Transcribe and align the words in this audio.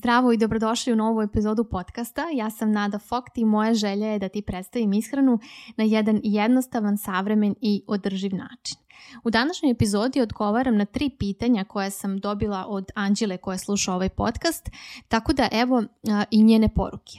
Zdravo 0.00 0.32
i 0.32 0.36
dobrodošli 0.36 0.92
u 0.92 0.96
novu 0.96 1.22
epizodu 1.22 1.64
podcasta. 1.64 2.26
Ja 2.34 2.50
sam 2.50 2.72
Nada 2.72 2.98
Fokt 2.98 3.38
i 3.38 3.44
moja 3.44 3.74
želja 3.74 4.06
je 4.06 4.18
da 4.18 4.28
ti 4.28 4.42
predstavim 4.42 4.92
ishranu 4.92 5.38
na 5.76 5.84
jedan 5.84 6.20
jednostavan, 6.24 6.98
savremen 6.98 7.54
i 7.60 7.82
održiv 7.86 8.34
način. 8.34 8.76
U 9.24 9.30
današnjoj 9.30 9.72
epizodi 9.72 10.20
odgovaram 10.20 10.76
na 10.76 10.84
tri 10.84 11.10
pitanja 11.18 11.64
koje 11.64 11.90
sam 11.90 12.18
dobila 12.18 12.66
od 12.68 12.90
Anđele 12.94 13.36
koja 13.36 13.58
sluša 13.58 13.94
ovaj 13.94 14.08
podcast, 14.08 14.68
tako 15.08 15.32
da 15.32 15.48
evo 15.52 15.84
i 16.30 16.42
njene 16.42 16.68
poruke. 16.74 17.18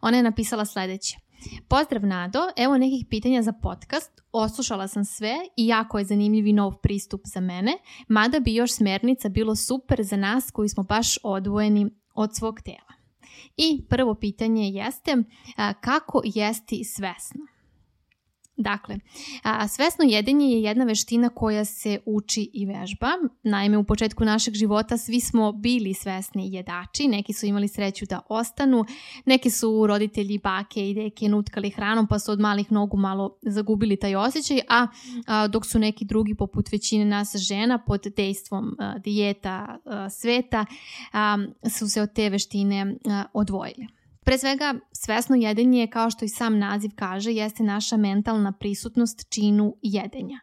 Ona 0.00 0.16
je 0.16 0.22
napisala 0.22 0.64
sledeće. 0.64 1.18
Pozdrav 1.68 2.06
Nado, 2.06 2.40
evo 2.56 2.78
nekih 2.78 3.06
pitanja 3.10 3.42
za 3.42 3.52
podcast. 3.52 4.20
Oslušala 4.32 4.88
sam 4.88 5.04
sve 5.04 5.34
i 5.56 5.66
jako 5.66 5.98
je 5.98 6.04
zanimljiv 6.04 6.46
i 6.46 6.52
nov 6.52 6.76
pristup 6.76 7.20
za 7.24 7.40
mene, 7.40 7.72
mada 8.08 8.40
bi 8.40 8.54
još 8.54 8.72
smernica 8.72 9.28
bilo 9.28 9.56
super 9.56 10.02
za 10.02 10.16
nas 10.16 10.50
koji 10.50 10.68
smo 10.68 10.82
baš 10.82 11.18
odvojeni 11.22 11.90
od 12.22 12.36
svog 12.36 12.60
tela. 12.60 12.92
I 13.56 13.82
prvo 13.88 14.14
pitanje 14.14 14.68
jeste 14.68 15.16
kako 15.80 16.22
jesti 16.24 16.84
svesno? 16.84 17.46
Dakle, 18.62 18.98
svesno 19.68 20.04
jedenje 20.04 20.46
je 20.46 20.62
jedna 20.62 20.84
veština 20.84 21.28
koja 21.28 21.64
se 21.64 21.98
uči 22.06 22.50
i 22.52 22.66
vežba. 22.66 23.08
Naime, 23.42 23.78
u 23.78 23.84
početku 23.84 24.24
našeg 24.24 24.54
života 24.54 24.96
svi 24.96 25.20
smo 25.20 25.52
bili 25.52 25.94
svesni 25.94 26.52
jedači, 26.52 27.08
neki 27.08 27.32
su 27.32 27.46
imali 27.46 27.68
sreću 27.68 28.06
da 28.06 28.20
ostanu, 28.28 28.84
neki 29.24 29.50
su 29.50 29.86
roditelji, 29.86 30.38
bake 30.38 30.90
i 30.90 30.94
deke 30.94 31.28
nutkali 31.28 31.70
hranom 31.70 32.06
pa 32.06 32.18
su 32.18 32.32
od 32.32 32.40
malih 32.40 32.72
nogu 32.72 32.96
malo 32.96 33.38
zagubili 33.42 33.96
taj 33.96 34.16
osjećaj, 34.16 34.60
a, 34.68 34.86
dok 35.48 35.66
su 35.66 35.78
neki 35.78 36.04
drugi 36.04 36.34
poput 36.34 36.72
većine 36.72 37.04
nas 37.04 37.36
žena 37.36 37.78
pod 37.78 38.06
dejstvom 38.16 38.76
dijeta 39.04 39.78
sveta 40.10 40.66
su 41.78 41.88
se 41.88 42.02
od 42.02 42.12
te 42.12 42.30
veštine 42.30 42.96
odvojili. 43.32 43.99
Pre 44.24 44.38
svega, 44.38 44.74
svesno 44.92 45.36
jedenje, 45.36 45.86
kao 45.86 46.10
što 46.10 46.24
i 46.24 46.28
sam 46.28 46.58
naziv 46.58 46.90
kaže, 46.94 47.32
jeste 47.32 47.62
naša 47.62 47.96
mentalna 47.96 48.52
prisutnost 48.52 49.30
činu 49.30 49.76
jedenja. 49.82 50.40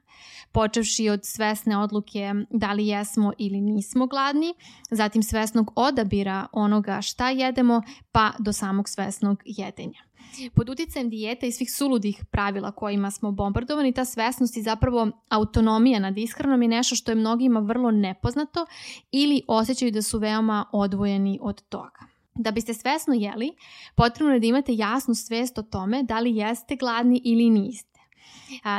Počevši 0.52 1.10
od 1.10 1.20
svesne 1.24 1.78
odluke 1.78 2.34
da 2.50 2.74
li 2.74 2.88
jesmo 2.88 3.34
ili 3.38 3.62
nismo 3.62 4.08
gladni, 4.08 4.54
zatim 4.92 5.24
svesnog 5.24 5.72
odabira 5.76 6.48
onoga 6.52 7.02
šta 7.02 7.30
jedemo, 7.30 7.82
pa 8.12 8.32
do 8.40 8.54
samog 8.54 8.90
svesnog 8.90 9.42
jedenja. 9.46 10.08
Pod 10.56 10.70
uticajem 10.70 11.10
dijeta 11.10 11.46
i 11.46 11.52
svih 11.52 11.73
suludih 11.73 12.26
pravila 12.32 12.72
kojima 12.72 13.12
smo 13.12 13.32
bombardovani, 13.32 13.94
ta 13.94 14.06
svesnost 14.06 14.58
i 14.58 14.62
zapravo 14.62 15.12
autonomija 15.30 16.00
nad 16.00 16.18
ishranom 16.18 16.62
je 16.62 16.68
nešto 16.68 16.96
što 16.96 17.12
je 17.12 17.16
mnogima 17.16 17.60
vrlo 17.60 17.92
nepoznato 17.92 18.66
ili 19.12 19.42
osjećaju 19.48 19.92
da 19.92 20.02
su 20.02 20.20
veoma 20.20 20.66
odvojeni 20.72 21.40
od 21.42 21.62
toga. 21.70 22.17
Da 22.38 22.52
biste 22.52 22.74
svesno 22.74 23.14
jeli, 23.14 23.52
potrebno 23.96 24.34
je 24.34 24.40
da 24.40 24.48
imate 24.48 24.74
jasnu 24.74 25.14
svest 25.14 25.58
o 25.58 25.62
tome 25.62 26.04
da 26.04 26.20
li 26.20 26.36
jeste 26.36 26.76
gladni 26.76 27.22
ili 27.24 27.50
niste 27.50 27.97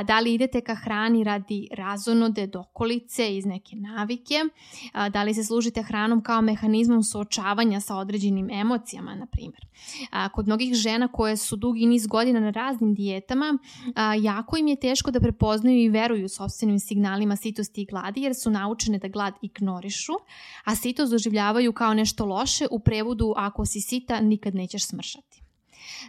da 0.04 0.20
li 0.20 0.34
idete 0.34 0.60
ka 0.60 0.74
hrani 0.74 1.24
radi 1.24 1.68
razonode, 1.72 2.46
dokolice, 2.46 3.36
iz 3.36 3.46
neke 3.46 3.76
navike, 3.76 4.34
da 5.10 5.22
li 5.22 5.34
se 5.34 5.44
služite 5.44 5.82
hranom 5.82 6.22
kao 6.22 6.42
mehanizmom 6.42 7.02
suočavanja 7.02 7.80
sa 7.80 7.96
određenim 7.96 8.50
emocijama, 8.50 9.14
na 9.14 9.26
primjer. 9.26 9.66
Kod 10.32 10.46
mnogih 10.46 10.74
žena 10.74 11.08
koje 11.08 11.36
su 11.36 11.56
dugi 11.56 11.86
niz 11.86 12.06
godina 12.06 12.40
na 12.40 12.50
raznim 12.50 12.94
dijetama, 12.94 13.58
jako 14.20 14.56
im 14.56 14.68
je 14.68 14.80
teško 14.80 15.10
da 15.10 15.20
prepoznaju 15.20 15.78
i 15.78 15.88
veruju 15.88 16.28
sobstvenim 16.28 16.78
signalima 16.78 17.36
sitosti 17.36 17.82
i 17.82 17.86
gladi 17.86 18.22
jer 18.22 18.34
su 18.34 18.50
naučene 18.50 18.98
da 18.98 19.08
glad 19.08 19.34
ignorišu, 19.42 20.12
a 20.64 20.74
sitost 20.76 21.12
doživljavaju 21.12 21.72
kao 21.72 21.94
nešto 21.94 22.24
loše 22.24 22.66
u 22.70 22.80
prevodu 22.80 23.34
ako 23.36 23.66
si 23.66 23.80
sita 23.80 24.20
nikad 24.20 24.54
nećeš 24.54 24.86
smršati. 24.86 25.27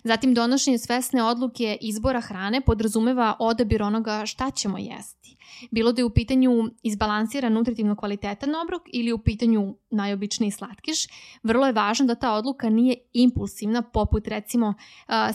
Zatim 0.03 0.33
donošenje 0.33 0.77
svesne 0.77 1.23
odluke 1.23 1.77
izbora 1.81 2.21
hrane 2.21 2.61
podrazumeva 2.61 3.35
odabir 3.39 3.83
onoga 3.83 4.25
šta 4.25 4.51
ćemo 4.51 4.77
jesti. 4.77 5.37
Bilo 5.71 5.91
da 5.91 6.01
je 6.01 6.05
u 6.05 6.09
pitanju 6.09 6.51
izbalansiran 6.83 7.53
nutritivno 7.53 7.95
kvalitetan 7.95 8.55
obrok 8.55 8.81
ili 8.93 9.13
u 9.13 9.17
pitanju 9.17 9.75
najobičniji 9.89 10.51
slatkiš, 10.51 11.07
vrlo 11.43 11.65
je 11.65 11.73
važno 11.73 12.05
da 12.05 12.15
ta 12.15 12.33
odluka 12.33 12.69
nije 12.69 12.95
impulsivna, 13.13 13.81
poput 13.81 14.27
recimo 14.27 14.73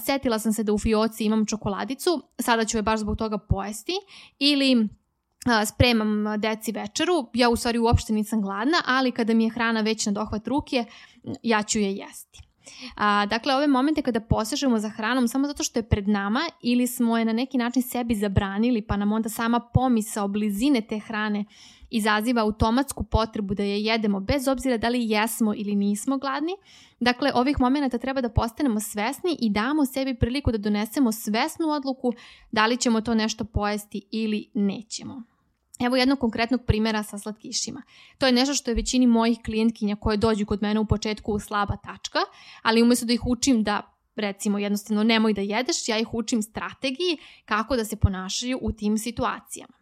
setila 0.04 0.38
sam 0.38 0.52
se 0.52 0.62
da 0.62 0.72
u 0.72 0.78
fioci 0.78 1.24
imam 1.24 1.46
čokoladicu, 1.46 2.22
sada 2.38 2.64
ću 2.64 2.78
je 2.78 2.82
baš 2.82 3.00
zbog 3.00 3.16
toga 3.16 3.38
pojesti 3.38 3.92
ili 4.38 4.88
spremam 5.66 6.40
deci 6.40 6.72
večeru, 6.72 7.30
ja 7.34 7.48
u 7.48 7.56
stvari 7.56 7.78
uopšte 7.78 8.12
nisam 8.12 8.42
gladna, 8.42 8.82
ali 8.86 9.12
kada 9.12 9.34
mi 9.34 9.44
je 9.44 9.50
hrana 9.50 9.80
već 9.80 10.06
na 10.06 10.12
dohvat 10.12 10.48
ruke, 10.48 10.84
ja 11.42 11.62
ću 11.62 11.78
je 11.78 11.96
jesti. 11.96 12.42
A, 12.94 13.26
dakle, 13.26 13.54
ove 13.54 13.66
momente 13.66 14.02
kada 14.02 14.20
posežemo 14.20 14.78
za 14.78 14.88
hranom 14.88 15.28
samo 15.28 15.46
zato 15.46 15.62
što 15.62 15.78
je 15.78 15.88
pred 15.88 16.08
nama 16.08 16.40
ili 16.62 16.86
smo 16.86 17.18
je 17.18 17.24
na 17.24 17.32
neki 17.32 17.58
način 17.58 17.82
sebi 17.82 18.14
zabranili 18.14 18.82
pa 18.82 18.96
nam 18.96 19.12
onda 19.12 19.28
sama 19.28 19.60
pomisa 19.60 20.24
o 20.24 20.28
blizine 20.28 20.80
te 20.80 20.98
hrane 20.98 21.44
izaziva 21.90 22.42
automatsku 22.42 23.04
potrebu 23.04 23.54
da 23.54 23.62
je 23.62 23.84
jedemo 23.84 24.20
bez 24.20 24.48
obzira 24.48 24.76
da 24.76 24.88
li 24.88 25.10
jesmo 25.10 25.54
ili 25.54 25.74
nismo 25.74 26.18
gladni. 26.18 26.52
Dakle, 27.00 27.30
ovih 27.34 27.60
momenta 27.60 27.98
treba 27.98 28.20
da 28.20 28.28
postanemo 28.28 28.80
svesni 28.80 29.36
i 29.40 29.50
damo 29.50 29.86
sebi 29.86 30.14
priliku 30.14 30.52
da 30.52 30.58
donesemo 30.58 31.12
svesnu 31.12 31.68
odluku 31.68 32.12
da 32.52 32.66
li 32.66 32.76
ćemo 32.76 33.00
to 33.00 33.14
nešto 33.14 33.44
pojesti 33.44 34.02
ili 34.10 34.50
nećemo. 34.54 35.33
Evo 35.80 35.96
jednog 35.96 36.18
konkretnog 36.18 36.60
primjera 36.66 37.02
sa 37.02 37.18
slatkišima. 37.18 37.82
To 38.18 38.26
je 38.26 38.32
nešto 38.32 38.54
što 38.54 38.70
je 38.70 38.74
većini 38.74 39.06
mojih 39.06 39.38
klijentkinja 39.44 39.96
koje 39.96 40.16
dođu 40.16 40.46
kod 40.46 40.62
mene 40.62 40.80
u 40.80 40.86
početku 40.86 41.38
slaba 41.38 41.76
tačka, 41.76 42.18
ali 42.62 42.82
umjesto 42.82 43.06
da 43.06 43.12
ih 43.12 43.26
učim 43.26 43.62
da 43.62 43.94
recimo 44.16 44.58
jednostavno 44.58 45.02
nemoj 45.04 45.32
da 45.32 45.40
jedeš, 45.40 45.88
ja 45.88 45.98
ih 45.98 46.14
učim 46.14 46.42
strategiji 46.42 47.18
kako 47.44 47.76
da 47.76 47.84
se 47.84 47.96
ponašaju 47.96 48.58
u 48.62 48.72
tim 48.72 48.98
situacijama. 48.98 49.74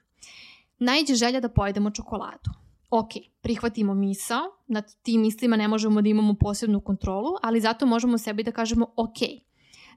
Najđe 0.79 1.15
želja 1.15 1.41
da 1.41 1.49
pojedemo 1.49 1.91
čokoladu. 1.91 2.51
Ok, 2.91 3.09
prihvatimo 3.43 3.95
misao, 3.95 4.41
nad 4.67 4.95
tim 5.03 5.21
mislima 5.21 5.57
ne 5.57 5.69
možemo 5.69 6.03
da 6.03 6.09
imamo 6.09 6.35
posebnu 6.35 6.81
kontrolu, 6.81 7.31
ali 7.43 7.61
zato 7.61 7.87
možemo 7.87 8.19
sebi 8.19 8.43
da 8.43 8.53
kažemo 8.53 8.87
ok, 8.97 9.19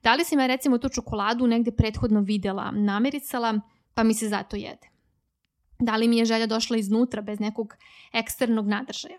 da 0.04 0.16
li 0.16 0.24
si 0.24 0.36
me 0.36 0.48
recimo 0.48 0.78
tu 0.78 0.90
čokoladu 0.90 1.48
negde 1.48 1.72
prethodno 1.72 2.22
videla, 2.22 2.72
namerisala, 2.72 3.60
pa 3.94 4.04
mi 4.04 4.14
se 4.14 4.30
zato 4.30 4.56
jede. 4.56 4.95
Da 5.80 5.96
li 5.96 6.08
mi 6.08 6.18
je 6.18 6.26
želja 6.26 6.48
došla 6.48 6.78
iznutra 6.78 7.22
bez 7.22 7.40
nekog 7.40 7.76
eksternog 8.14 8.68
nadržaja? 8.68 9.18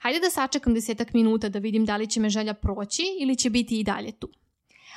Hajde 0.00 0.20
da 0.20 0.30
sačekam 0.30 0.74
desetak 0.74 1.14
minuta 1.14 1.48
da 1.48 1.58
vidim 1.58 1.84
da 1.84 1.96
li 1.96 2.06
će 2.06 2.20
me 2.20 2.28
želja 2.28 2.54
proći 2.54 3.02
ili 3.20 3.36
će 3.36 3.50
biti 3.50 3.80
i 3.80 3.84
dalje 3.84 4.12
tu. 4.12 4.28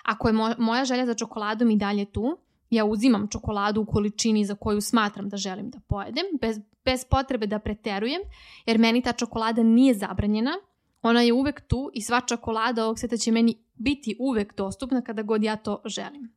Ako 0.04 0.28
je 0.28 0.34
moja 0.58 0.86
želja 0.86 1.06
za 1.06 1.14
čokoladom 1.14 1.70
i 1.70 1.78
dalje 1.78 2.06
tu, 2.06 2.38
ja 2.70 2.86
uzimam 2.86 3.28
čokoladu 3.28 3.82
u 3.82 3.86
količini 3.86 4.46
za 4.46 4.56
koju 4.56 4.82
smatram 4.82 5.30
da 5.30 5.38
želim 5.38 5.70
da 5.70 5.80
pojedem, 5.88 6.26
bez, 6.42 6.60
bez 6.86 7.06
potrebe 7.06 7.48
da 7.48 7.60
preterujem, 7.60 8.22
jer 8.66 8.78
meni 8.80 9.02
ta 9.02 9.14
čokolada 9.14 9.64
nije 9.64 9.94
zabranjena, 9.94 10.54
ona 11.02 11.22
je 11.22 11.34
uvek 11.34 11.62
tu 11.68 11.90
i 11.94 12.02
sva 12.02 12.22
čokolada 12.22 12.84
ovog 12.84 13.00
sveta 13.00 13.18
će 13.18 13.32
meni 13.32 13.56
biti 13.76 14.16
uvek 14.20 14.56
dostupna 14.56 15.02
kada 15.02 15.22
god 15.22 15.44
ja 15.44 15.56
to 15.56 15.82
želim. 15.86 16.34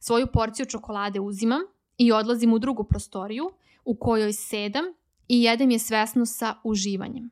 Svoju 0.00 0.26
porciju 0.26 0.66
čokolade 0.66 1.20
uzimam 1.20 1.60
i 1.98 2.12
odlazim 2.12 2.52
u 2.52 2.58
drugu 2.58 2.84
prostoriju 2.84 3.50
u 3.88 3.94
kojoj 3.94 4.32
sedam 4.32 4.84
i 5.28 5.42
jedem 5.42 5.70
je 5.70 5.78
svesno 5.78 6.26
sa 6.26 6.54
uživanjem. 6.64 7.30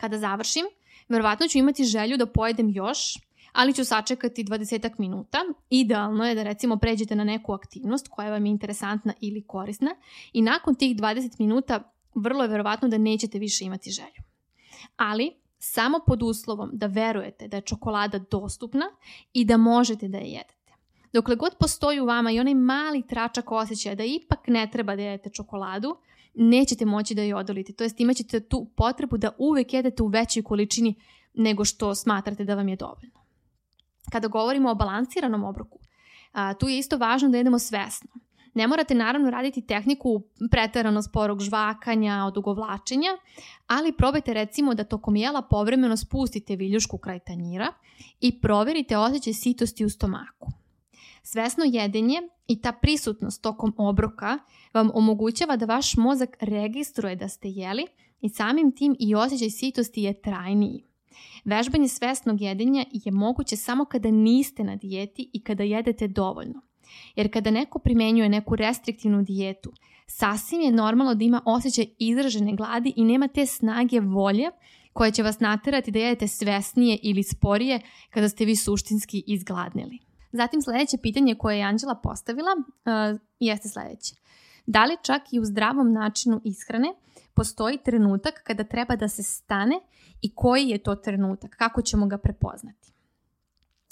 Kada 0.00 0.18
završim, 0.18 0.64
verovatno 1.08 1.48
ću 1.48 1.58
imati 1.58 1.84
želju 1.84 2.16
da 2.16 2.26
pojedem 2.26 2.70
još, 2.70 2.98
ali 3.52 3.74
ću 3.74 3.84
sačekati 3.84 4.44
20 4.44 4.90
minuta. 4.98 5.38
Idealno 5.70 6.24
je 6.26 6.34
da 6.34 6.42
recimo 6.42 6.76
pređete 6.76 7.16
na 7.16 7.24
neku 7.24 7.52
aktivnost 7.52 8.08
koja 8.08 8.30
vam 8.30 8.46
je 8.46 8.50
interesantna 8.50 9.12
ili 9.20 9.46
korisna 9.46 9.90
i 10.32 10.42
nakon 10.42 10.74
tih 10.74 10.96
20 10.96 11.30
minuta 11.38 11.92
vrlo 12.14 12.42
je 12.42 12.48
verovatno 12.48 12.88
da 12.88 12.98
nećete 12.98 13.38
više 13.38 13.64
imati 13.64 13.90
želju. 13.90 14.22
Ali 14.96 15.32
samo 15.58 16.00
pod 16.06 16.22
uslovom 16.22 16.70
da 16.72 16.86
verujete 16.86 17.48
da 17.48 17.56
je 17.56 17.62
čokolada 17.62 18.18
dostupna 18.30 18.86
i 19.32 19.44
da 19.44 19.56
možete 19.56 20.08
da 20.08 20.18
je 20.18 20.30
jedete. 20.30 20.55
Dokle 21.16 21.36
god 21.36 21.54
postoji 21.58 22.00
u 22.00 22.06
vama 22.06 22.30
i 22.30 22.40
onaj 22.40 22.54
mali 22.54 23.02
tračak 23.02 23.52
osjećaja 23.52 23.94
da 23.94 24.04
ipak 24.04 24.38
ne 24.46 24.68
treba 24.72 24.96
da 24.96 25.02
jedete 25.02 25.30
čokoladu, 25.30 25.96
nećete 26.34 26.84
moći 26.84 27.14
da 27.14 27.22
je 27.22 27.36
odolite. 27.36 27.72
To 27.72 27.84
jest 27.84 28.00
imat 28.00 28.16
ćete 28.16 28.40
tu 28.40 28.66
potrebu 28.76 29.16
da 29.16 29.30
uvek 29.38 29.72
jedete 29.72 30.02
u 30.02 30.06
većoj 30.06 30.42
količini 30.42 30.94
nego 31.34 31.64
što 31.64 31.94
smatrate 31.94 32.44
da 32.44 32.54
vam 32.54 32.68
je 32.68 32.76
dovoljno. 32.76 33.20
Kada 34.12 34.28
govorimo 34.28 34.70
o 34.70 34.74
balansiranom 34.74 35.44
obroku, 35.44 35.78
a, 36.32 36.54
tu 36.54 36.68
je 36.68 36.78
isto 36.78 36.96
važno 36.96 37.28
da 37.28 37.36
jedemo 37.36 37.58
svesno. 37.58 38.10
Ne 38.54 38.66
morate 38.66 38.94
naravno 38.94 39.30
raditi 39.30 39.66
tehniku 39.66 40.22
preterano 40.50 41.02
sporog 41.02 41.40
žvakanja, 41.40 42.24
odugovlačenja, 42.26 43.10
ali 43.66 43.92
probajte 43.92 44.34
recimo 44.34 44.74
da 44.74 44.84
tokom 44.84 45.16
jela 45.16 45.42
povremeno 45.42 45.96
spustite 45.96 46.56
viljušku 46.56 46.98
kraj 46.98 47.18
tanjira 47.18 47.72
i 48.20 48.40
proverite 48.40 48.96
osjećaj 48.96 49.32
sitosti 49.32 49.84
u 49.84 49.90
stomaku. 49.90 50.65
Svesno 51.28 51.64
jedenje 51.64 52.22
i 52.48 52.60
ta 52.60 52.72
prisutnost 52.72 53.42
tokom 53.42 53.74
obroka 53.76 54.38
vam 54.74 54.90
omogućava 54.94 55.56
da 55.56 55.66
vaš 55.66 55.96
mozak 55.96 56.36
registruje 56.40 57.16
da 57.16 57.28
ste 57.28 57.48
jeli 57.48 57.86
i 58.20 58.28
samim 58.28 58.72
tim 58.72 58.96
i 58.98 59.14
osjećaj 59.14 59.50
sitosti 59.50 60.02
je 60.02 60.20
trajniji. 60.20 60.84
Vežbanje 61.44 61.88
svesnog 61.88 62.40
jedenja 62.40 62.84
je 62.92 63.12
moguće 63.12 63.56
samo 63.56 63.84
kada 63.84 64.10
niste 64.10 64.64
na 64.64 64.76
dijeti 64.76 65.30
i 65.32 65.42
kada 65.42 65.62
jedete 65.62 66.08
dovoljno. 66.08 66.60
Jer 67.16 67.32
kada 67.32 67.50
neko 67.50 67.78
primenjuje 67.78 68.28
neku 68.28 68.56
restriktivnu 68.56 69.22
dijetu, 69.22 69.72
sasvim 70.06 70.60
je 70.60 70.72
normalno 70.72 71.14
da 71.14 71.24
ima 71.24 71.42
osjećaj 71.44 71.86
izražene 71.98 72.56
gladi 72.56 72.92
i 72.96 73.04
nema 73.04 73.28
te 73.28 73.46
snage 73.46 74.00
volje 74.00 74.50
koja 74.92 75.10
će 75.10 75.22
vas 75.22 75.40
naterati 75.40 75.90
da 75.90 75.98
jedete 75.98 76.28
svesnije 76.28 76.98
ili 77.02 77.22
sporije 77.22 77.80
kada 78.10 78.28
ste 78.28 78.44
vi 78.44 78.56
suštinski 78.56 79.24
izgladnili. 79.26 80.05
Zatim 80.36 80.62
sljedeće 80.62 80.96
pitanje 81.02 81.34
koje 81.34 81.58
je 81.58 81.64
Anđela 81.64 81.94
postavila 81.94 82.50
uh, 82.58 83.20
jeste 83.40 83.68
sljedeće. 83.68 84.14
Da 84.66 84.84
li 84.84 84.96
čak 85.02 85.22
i 85.32 85.40
u 85.40 85.44
zdravom 85.44 85.92
načinu 85.92 86.40
ishrane 86.44 86.88
postoji 87.34 87.78
trenutak 87.84 88.42
kada 88.44 88.64
treba 88.64 88.96
da 88.96 89.08
se 89.08 89.22
stane 89.22 89.80
i 90.22 90.34
koji 90.34 90.68
je 90.68 90.78
to 90.78 90.94
trenutak, 90.94 91.50
kako 91.50 91.82
ćemo 91.82 92.06
ga 92.06 92.18
prepoznati? 92.18 92.92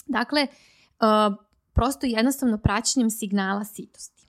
Dakle, 0.06 0.46
uh, 0.46 1.36
prosto 1.72 2.06
jednostavno 2.06 2.58
praćenjem 2.58 3.10
signala 3.10 3.64
sitosti. 3.64 4.28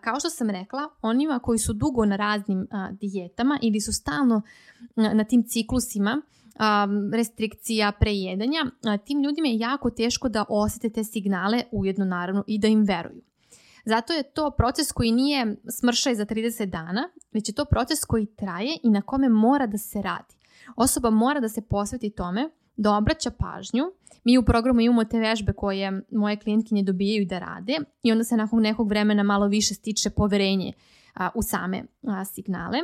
kao 0.00 0.20
što 0.20 0.30
sam 0.30 0.50
rekla, 0.50 0.88
onima 1.02 1.38
koji 1.38 1.58
su 1.58 1.72
dugo 1.72 2.04
na 2.04 2.16
raznim 2.16 2.66
dijetama 2.92 3.58
ili 3.62 3.80
su 3.80 3.92
stalno 3.92 4.42
na 4.96 5.24
tim 5.24 5.44
ciklusima 5.48 6.22
restrikcija, 7.12 7.92
prejedanja, 7.92 8.58
tim 9.04 9.22
ljudima 9.22 9.48
je 9.48 9.58
jako 9.58 9.90
teško 9.90 10.28
da 10.28 10.44
osjete 10.48 10.90
te 10.90 11.04
signale 11.04 11.62
ujedno 11.72 12.04
naravno 12.04 12.44
i 12.46 12.58
da 12.58 12.68
im 12.68 12.84
veruju. 12.84 13.22
Zato 13.84 14.12
je 14.12 14.22
to 14.22 14.50
proces 14.50 14.92
koji 14.92 15.12
nije 15.12 15.56
smršaj 15.68 16.14
za 16.14 16.26
30 16.26 16.66
dana, 16.66 17.08
već 17.32 17.48
je 17.48 17.54
to 17.54 17.64
proces 17.64 18.04
koji 18.04 18.26
traje 18.26 18.78
i 18.82 18.90
na 18.90 19.02
kome 19.02 19.28
mora 19.28 19.66
da 19.66 19.78
se 19.78 20.02
radi. 20.02 20.34
Osoba 20.76 21.10
mora 21.10 21.40
da 21.40 21.48
se 21.48 21.60
posveti 21.60 22.10
tome 22.10 22.50
da 22.76 22.96
obraća 22.96 23.30
pažnju. 23.30 23.84
Mi 24.24 24.38
u 24.38 24.42
programu 24.42 24.80
imamo 24.80 25.04
te 25.04 25.18
vežbe 25.18 25.52
koje 25.52 26.02
moje 26.10 26.36
klijentkinje 26.36 26.82
dobijaju 26.82 27.26
da 27.26 27.38
rade 27.38 27.76
i 28.02 28.12
onda 28.12 28.24
se 28.24 28.36
nakon 28.36 28.62
nekog 28.62 28.88
vremena 28.88 29.22
malo 29.22 29.46
više 29.46 29.74
stiče 29.74 30.10
poverenje 30.10 30.72
u 31.34 31.42
same 31.42 31.84
signale. 32.34 32.78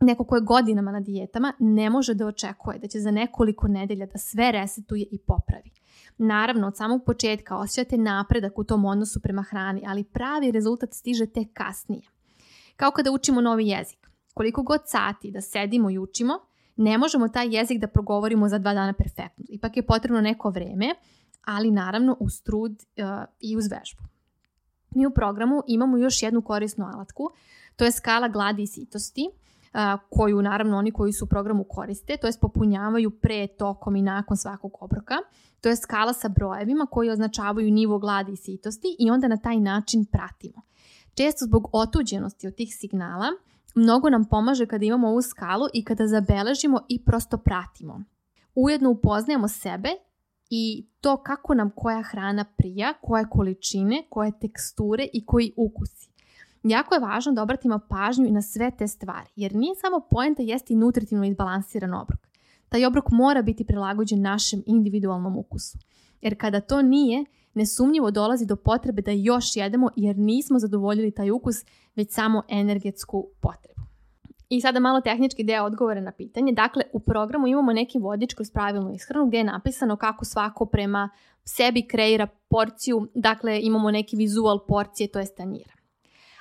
Neko 0.00 0.24
ko 0.24 0.36
je 0.36 0.40
godinama 0.40 0.92
na 0.92 1.00
dijetama 1.00 1.52
ne 1.58 1.90
može 1.90 2.14
da 2.14 2.26
očekuje 2.26 2.78
da 2.78 2.88
će 2.88 3.00
za 3.00 3.10
nekoliko 3.10 3.68
nedelja 3.68 4.06
da 4.06 4.18
sve 4.18 4.52
resetuje 4.52 5.06
i 5.10 5.18
popravi. 5.18 5.70
Naravno, 6.18 6.66
od 6.66 6.76
samog 6.76 7.04
početka 7.06 7.56
osjećate 7.56 7.98
napredak 7.98 8.58
u 8.58 8.64
tom 8.64 8.84
odnosu 8.84 9.20
prema 9.20 9.42
hrani, 9.42 9.82
ali 9.86 10.04
pravi 10.04 10.50
rezultat 10.50 10.94
stiže 10.94 11.26
tek 11.26 11.48
kasnije. 11.52 12.02
Kao 12.76 12.90
kada 12.90 13.10
učimo 13.10 13.40
novi 13.40 13.68
jezik. 13.68 14.10
Koliko 14.34 14.62
god 14.62 14.80
sati 14.86 15.30
da 15.30 15.40
sedimo 15.40 15.90
i 15.90 15.98
učimo, 15.98 16.38
ne 16.76 16.98
možemo 16.98 17.28
taj 17.28 17.56
jezik 17.56 17.80
da 17.80 17.86
progovorimo 17.86 18.48
za 18.48 18.58
dva 18.58 18.74
dana 18.74 18.92
perfektno. 18.92 19.44
Ipak 19.48 19.76
je 19.76 19.86
potrebno 19.86 20.20
neko 20.20 20.50
vreme, 20.50 20.94
ali 21.44 21.70
naravno 21.70 22.16
uz 22.20 22.42
trud 22.42 22.72
uh, 22.72 23.04
i 23.40 23.56
uz 23.56 23.64
vežbu. 23.66 24.02
Mi 24.94 25.06
u 25.06 25.10
programu 25.10 25.62
imamo 25.66 25.98
još 25.98 26.22
jednu 26.22 26.42
korisnu 26.42 26.86
alatku, 26.86 27.30
to 27.76 27.84
je 27.84 27.92
skala 27.92 28.28
gladi 28.28 28.62
i 28.62 28.66
sitosti, 28.66 29.30
koju 30.10 30.42
naravno 30.42 30.76
oni 30.76 30.90
koji 30.90 31.12
su 31.12 31.24
u 31.24 31.28
programu 31.28 31.64
koriste, 31.68 32.16
to 32.16 32.26
je 32.26 32.32
popunjavaju 32.40 33.10
pre, 33.10 33.46
tokom 33.46 33.96
i 33.96 34.02
nakon 34.02 34.36
svakog 34.36 34.72
obroka. 34.80 35.14
To 35.60 35.68
je 35.68 35.76
skala 35.76 36.12
sa 36.12 36.28
brojevima 36.28 36.86
koji 36.86 37.10
označavaju 37.10 37.70
nivo 37.70 37.98
gladi 37.98 38.32
i 38.32 38.36
sitosti 38.36 38.96
i 38.98 39.10
onda 39.10 39.28
na 39.28 39.36
taj 39.36 39.60
način 39.60 40.04
pratimo. 40.12 40.62
Često 41.14 41.44
zbog 41.44 41.68
otuđenosti 41.72 42.46
od 42.46 42.54
tih 42.54 42.74
signala 42.74 43.26
mnogo 43.74 44.10
nam 44.10 44.24
pomaže 44.24 44.66
kada 44.66 44.84
imamo 44.84 45.08
ovu 45.08 45.22
skalu 45.22 45.66
i 45.74 45.84
kada 45.84 46.06
zabeležimo 46.06 46.80
i 46.88 47.04
prosto 47.04 47.38
pratimo. 47.38 48.04
Ujedno 48.54 48.90
upoznajemo 48.90 49.48
sebe 49.48 49.88
i 50.50 50.88
to 51.00 51.22
kako 51.22 51.54
nam 51.54 51.70
koja 51.76 52.02
hrana 52.02 52.44
prija, 52.44 52.94
koje 53.00 53.24
količine, 53.30 54.06
koje 54.10 54.38
teksture 54.40 55.08
i 55.12 55.26
koji 55.26 55.52
ukusi. 55.56 56.07
Jako 56.62 56.94
je 56.94 57.00
važno 57.00 57.32
da 57.32 57.42
obratimo 57.42 57.80
pažnju 57.88 58.26
i 58.26 58.30
na 58.30 58.42
sve 58.42 58.70
te 58.78 58.88
stvari, 58.88 59.28
jer 59.36 59.54
nije 59.54 59.74
samo 59.74 60.00
poenta 60.10 60.42
jesti 60.42 60.76
nutritivno 60.76 61.24
izbalansiran 61.24 61.94
obrok. 61.94 62.20
Taj 62.68 62.86
obrok 62.86 63.04
mora 63.10 63.42
biti 63.42 63.64
prilagođen 63.64 64.22
našem 64.22 64.62
individualnom 64.66 65.36
ukusu. 65.36 65.78
Jer 66.20 66.38
kada 66.38 66.60
to 66.60 66.82
nije, 66.82 67.24
nesumnjivo 67.54 68.10
dolazi 68.10 68.46
do 68.46 68.56
potrebe 68.56 69.02
da 69.02 69.10
još 69.10 69.56
jedemo 69.56 69.90
jer 69.96 70.18
nismo 70.18 70.58
zadovoljili 70.58 71.10
taj 71.10 71.30
ukus, 71.30 71.56
već 71.96 72.12
samo 72.12 72.42
energetsku 72.48 73.28
potrebu. 73.40 73.80
I 74.48 74.60
sada 74.60 74.80
malo 74.80 75.00
tehnički 75.00 75.44
deo 75.44 75.64
odgovore 75.64 76.00
na 76.00 76.12
pitanje. 76.12 76.52
Dakle, 76.52 76.82
u 76.92 77.00
programu 77.00 77.46
imamo 77.46 77.72
neki 77.72 77.98
vodič 77.98 78.34
kroz 78.34 78.50
pravilnu 78.50 78.94
ishranu 78.94 79.26
gdje 79.26 79.38
je 79.38 79.44
napisano 79.44 79.96
kako 79.96 80.24
svako 80.24 80.66
prema 80.66 81.10
sebi 81.44 81.86
kreira 81.86 82.26
porciju, 82.48 83.08
dakle 83.14 83.60
imamo 83.62 83.90
neki 83.90 84.16
vizual 84.16 84.66
porcije, 84.68 85.08
to 85.08 85.18
je 85.18 85.34
tanjira. 85.36 85.77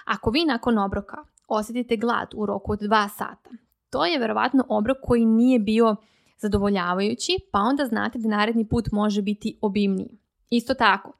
Ako 0.08 0.30
vi 0.30 0.46
nakon 0.46 0.78
obroka 0.78 1.18
osjetite 1.48 1.98
glad 1.98 2.28
u 2.36 2.46
roku 2.46 2.72
od 2.72 2.80
2 2.80 3.10
sata, 3.18 3.50
to 3.90 4.06
je 4.06 4.20
verovatno 4.20 4.66
obrok 4.70 4.98
koji 5.04 5.26
nije 5.26 5.60
bio 5.60 5.96
zadovoljavajući, 6.38 7.32
pa 7.52 7.60
onda 7.60 7.86
znate 7.86 8.20
da 8.20 8.30
naredni 8.30 8.68
put 8.68 8.92
može 8.92 9.22
biti 9.22 9.58
obimniji. 9.62 10.18
Isto 10.50 10.74
tako, 10.74 11.12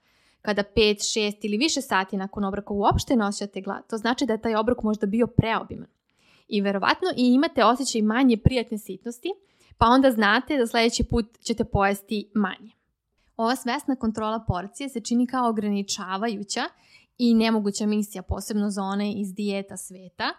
kada 0.42 0.64
5, 0.64 0.74
6 0.76 1.34
ili 1.42 1.58
više 1.58 1.82
sati 1.82 2.18
nakon 2.18 2.44
obroka 2.44 2.74
uopšte 2.74 3.16
ne 3.16 3.26
osjećate 3.26 3.62
glad, 3.62 3.88
to 3.90 3.98
znači 3.98 4.26
da 4.26 4.34
je 4.34 4.42
taj 4.42 4.56
obrok 4.56 4.84
možda 4.84 5.08
bio 5.08 5.28
preobiman. 5.28 5.90
I 6.48 6.62
verovatno 6.62 7.08
i 7.18 7.34
imate 7.34 7.66
osjećaj 7.66 8.02
manje 8.02 8.38
prijatne 8.38 8.78
sitnosti, 8.78 9.30
pa 9.78 9.86
onda 9.86 10.12
znate 10.12 10.58
da 10.58 10.68
sljedeći 10.68 11.04
put 11.04 11.26
ćete 11.40 11.64
pojesti 11.64 12.32
manje. 12.34 12.72
Ova 13.38 13.56
svesna 13.56 13.96
kontrola 13.96 14.46
porcije 14.48 14.90
se 14.90 15.00
čini 15.00 15.28
kao 15.28 15.50
ograničavajuća 15.50 16.62
i 17.18 17.34
nemoguća 17.34 17.86
misija, 17.86 18.22
posebno 18.22 18.70
za 18.70 18.82
one 18.82 19.14
iz 19.14 19.34
dijeta 19.34 19.78
sveta. 19.78 20.30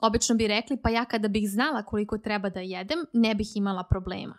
Obično 0.00 0.34
bi 0.34 0.48
rekli, 0.48 0.76
pa 0.76 0.90
ja 0.90 1.04
kada 1.04 1.28
bih 1.28 1.50
znala 1.50 1.82
koliko 1.82 2.18
treba 2.18 2.50
da 2.50 2.60
jedem, 2.60 2.98
ne 3.12 3.34
bih 3.34 3.56
imala 3.56 3.84
problema. 3.90 4.38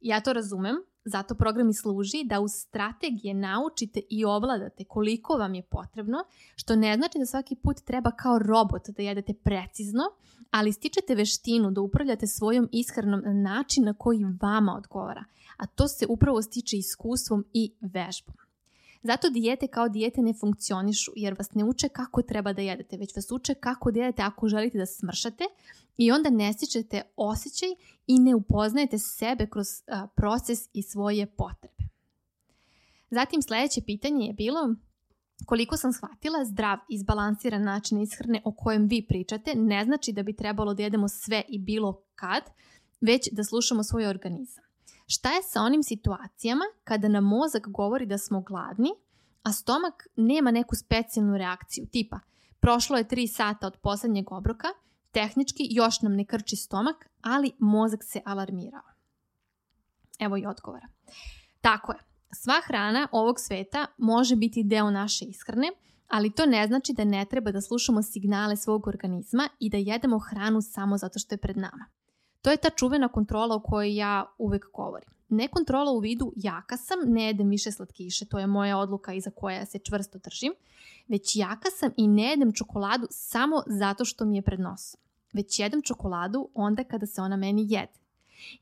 Ja 0.00 0.20
to 0.20 0.32
razumem, 0.32 0.76
zato 1.04 1.34
program 1.34 1.70
i 1.70 1.74
služi 1.74 2.24
da 2.24 2.40
uz 2.40 2.50
strategije 2.52 3.34
naučite 3.34 4.00
i 4.10 4.24
ovladate 4.24 4.84
koliko 4.84 5.34
vam 5.34 5.54
je 5.54 5.62
potrebno, 5.62 6.24
što 6.56 6.76
ne 6.76 6.96
znači 6.96 7.18
da 7.18 7.26
svaki 7.26 7.56
put 7.56 7.76
treba 7.84 8.10
kao 8.10 8.38
robot 8.38 8.88
da 8.96 9.02
jedete 9.02 9.34
precizno, 9.34 10.02
ali 10.50 10.72
stičete 10.72 11.14
veštinu 11.14 11.70
da 11.70 11.80
upravljate 11.80 12.26
svojom 12.26 12.68
ishranom 12.72 13.22
na 13.24 13.32
način 13.32 13.84
na 13.84 13.94
koji 13.94 14.24
vama 14.42 14.76
odgovara, 14.76 15.24
a 15.56 15.66
to 15.66 15.88
se 15.88 16.06
upravo 16.08 16.42
stiče 16.42 16.76
iskustvom 16.76 17.44
i 17.52 17.72
vežbom. 17.80 18.34
Zato 19.02 19.30
dijete 19.30 19.66
kao 19.66 19.88
dijete 19.88 20.22
ne 20.22 20.34
funkcionišu 20.40 21.12
jer 21.16 21.34
vas 21.38 21.54
ne 21.54 21.64
uče 21.64 21.88
kako 21.88 22.22
treba 22.22 22.52
da 22.52 22.62
jedete, 22.62 22.96
već 22.96 23.16
vas 23.16 23.30
uče 23.30 23.54
kako 23.54 23.90
da 23.90 24.00
jedete 24.00 24.22
ako 24.22 24.48
želite 24.48 24.78
da 24.78 24.86
smršate 24.86 25.44
i 25.96 26.12
onda 26.12 26.30
ne 26.30 26.52
stičete 26.52 27.02
osjećaj 27.16 27.68
i 28.06 28.18
ne 28.18 28.34
upoznajete 28.34 28.98
sebe 28.98 29.46
kroz 29.46 29.66
proces 30.16 30.58
i 30.72 30.82
svoje 30.82 31.26
potrebe. 31.26 31.84
Zatim 33.10 33.42
sljedeće 33.42 33.80
pitanje 33.86 34.26
je 34.26 34.32
bilo 34.32 34.74
koliko 35.46 35.76
sam 35.76 35.92
shvatila, 35.92 36.44
zdrav, 36.44 36.78
izbalansiran 36.88 37.62
način 37.62 38.00
ishrane 38.00 38.42
o 38.44 38.52
kojem 38.52 38.86
vi 38.86 39.06
pričate 39.08 39.54
ne 39.54 39.84
znači 39.84 40.12
da 40.12 40.22
bi 40.22 40.36
trebalo 40.36 40.74
da 40.74 40.82
jedemo 40.82 41.08
sve 41.08 41.42
i 41.48 41.58
bilo 41.58 42.02
kad, 42.14 42.42
već 43.00 43.28
da 43.32 43.44
slušamo 43.44 43.82
svoj 43.82 44.06
organizam. 44.06 44.69
Šta 45.12 45.30
je 45.32 45.42
sa 45.42 45.62
onim 45.62 45.82
situacijama 45.82 46.64
kada 46.84 47.08
nam 47.08 47.24
mozak 47.24 47.68
govori 47.68 48.06
da 48.06 48.18
smo 48.18 48.40
gladni, 48.40 48.90
a 49.42 49.52
stomak 49.52 50.06
nema 50.16 50.50
neku 50.50 50.76
specijalnu 50.76 51.38
reakciju, 51.38 51.86
tipa 51.92 52.20
prošlo 52.60 52.96
je 52.96 53.04
3 53.04 53.36
sata 53.36 53.66
od 53.66 53.76
posljednjeg 53.82 54.32
obroka, 54.32 54.68
tehnički 55.10 55.66
još 55.70 56.02
nam 56.02 56.16
ne 56.16 56.24
krči 56.24 56.56
stomak, 56.56 57.10
ali 57.20 57.52
mozak 57.58 58.04
se 58.04 58.20
alarmirao. 58.24 58.82
Evo 60.18 60.36
i 60.36 60.46
odgovora. 60.46 60.88
Tako 61.60 61.92
je, 61.92 61.98
sva 62.32 62.60
hrana 62.66 63.08
ovog 63.12 63.40
sveta 63.40 63.86
može 63.98 64.36
biti 64.36 64.64
deo 64.64 64.90
naše 64.90 65.24
ishrane, 65.24 65.68
ali 66.08 66.34
to 66.34 66.46
ne 66.46 66.66
znači 66.66 66.92
da 66.92 67.04
ne 67.04 67.24
treba 67.24 67.52
da 67.52 67.60
slušamo 67.60 68.02
signale 68.02 68.56
svog 68.56 68.86
organizma 68.86 69.48
i 69.60 69.70
da 69.70 69.76
jedemo 69.76 70.18
hranu 70.18 70.60
samo 70.62 70.98
zato 70.98 71.18
što 71.18 71.34
je 71.34 71.38
pred 71.38 71.56
nama. 71.56 71.99
To 72.42 72.50
je 72.50 72.56
ta 72.56 72.70
čuvena 72.70 73.08
kontrola 73.08 73.54
o 73.54 73.60
kojoj 73.60 73.96
ja 73.96 74.34
uvek 74.38 74.66
govorim. 74.72 75.08
Ne 75.28 75.48
kontrola 75.48 75.92
u 75.92 75.98
vidu 75.98 76.32
jaka 76.36 76.76
sam, 76.76 76.98
ne 77.06 77.24
jedem 77.24 77.48
više 77.48 77.72
slatkiše, 77.72 78.24
to 78.24 78.38
je 78.38 78.46
moja 78.46 78.78
odluka 78.78 79.12
iza 79.12 79.30
koja 79.30 79.66
se 79.66 79.78
čvrsto 79.78 80.18
držim, 80.18 80.52
već 81.08 81.36
jaka 81.36 81.70
sam 81.70 81.90
i 81.96 82.08
ne 82.08 82.22
jedem 82.22 82.52
čokoladu 82.52 83.06
samo 83.10 83.62
zato 83.66 84.04
što 84.04 84.24
mi 84.24 84.36
je 84.36 84.42
pred 84.42 84.60
nosom. 84.60 85.00
Već 85.32 85.58
jedem 85.58 85.82
čokoladu 85.82 86.48
onda 86.54 86.84
kada 86.84 87.06
se 87.06 87.20
ona 87.20 87.36
meni 87.36 87.62
jede. 87.68 88.00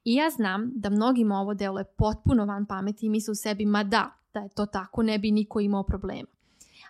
I 0.05 0.15
ja 0.15 0.31
znam 0.31 0.71
da 0.75 0.91
mnogima 0.91 1.41
ovo 1.41 1.55
delo 1.55 1.79
je 1.79 1.85
potpuno 1.85 2.45
van 2.45 2.67
pameti 2.67 3.07
i 3.07 3.09
misle 3.09 3.33
u 3.33 3.35
sebi, 3.35 3.67
ma 3.67 3.85
da, 3.85 4.13
da 4.35 4.41
je 4.41 4.49
to 4.49 4.67
tako, 4.67 5.03
ne 5.03 5.19
bi 5.19 5.31
niko 5.31 5.61
imao 5.61 5.83
problema. 5.83 6.29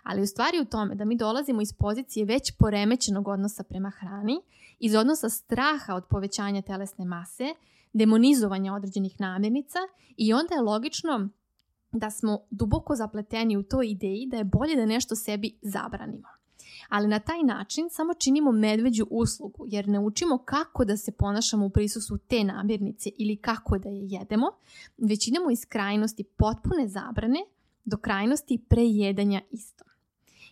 Ali 0.03 0.21
u 0.21 0.27
stvari 0.27 0.59
u 0.59 0.65
tome 0.65 0.95
da 0.95 1.05
mi 1.05 1.17
dolazimo 1.17 1.61
iz 1.61 1.73
pozicije 1.73 2.25
već 2.25 2.51
poremećenog 2.57 3.27
odnosa 3.27 3.63
prema 3.63 3.89
hrani, 3.89 4.41
iz 4.79 4.95
odnosa 4.95 5.29
straha 5.29 5.95
od 5.95 6.05
povećanja 6.09 6.61
telesne 6.61 7.05
mase, 7.05 7.53
demonizovanja 7.93 8.73
određenih 8.73 9.19
namirnica 9.19 9.79
i 10.17 10.33
onda 10.33 10.55
je 10.55 10.61
logično 10.61 11.29
da 11.91 12.09
smo 12.09 12.39
duboko 12.49 12.95
zapleteni 12.95 13.57
u 13.57 13.63
toj 13.63 13.87
ideji 13.87 14.27
da 14.27 14.37
je 14.37 14.43
bolje 14.43 14.75
da 14.75 14.85
nešto 14.85 15.15
sebi 15.15 15.57
zabranimo. 15.61 16.27
Ali 16.89 17.07
na 17.07 17.19
taj 17.19 17.43
način 17.43 17.89
samo 17.89 18.13
činimo 18.13 18.51
medveđu 18.51 19.07
uslugu 19.09 19.65
jer 19.67 19.87
ne 19.87 19.99
učimo 19.99 20.37
kako 20.37 20.85
da 20.85 20.97
se 20.97 21.11
ponašamo 21.11 21.65
u 21.65 21.69
prisustvu 21.69 22.17
te 22.17 22.43
namirnice 22.43 23.09
ili 23.17 23.35
kako 23.35 23.77
da 23.77 23.89
je 23.89 24.07
jedemo, 24.07 24.51
već 24.97 25.27
idemo 25.27 25.51
iz 25.51 25.65
krajnosti 25.65 26.23
potpune 26.23 26.87
zabrane 26.87 27.39
do 27.85 27.97
krajnosti 27.97 28.63
prejedanja 28.69 29.41
isto. 29.51 29.88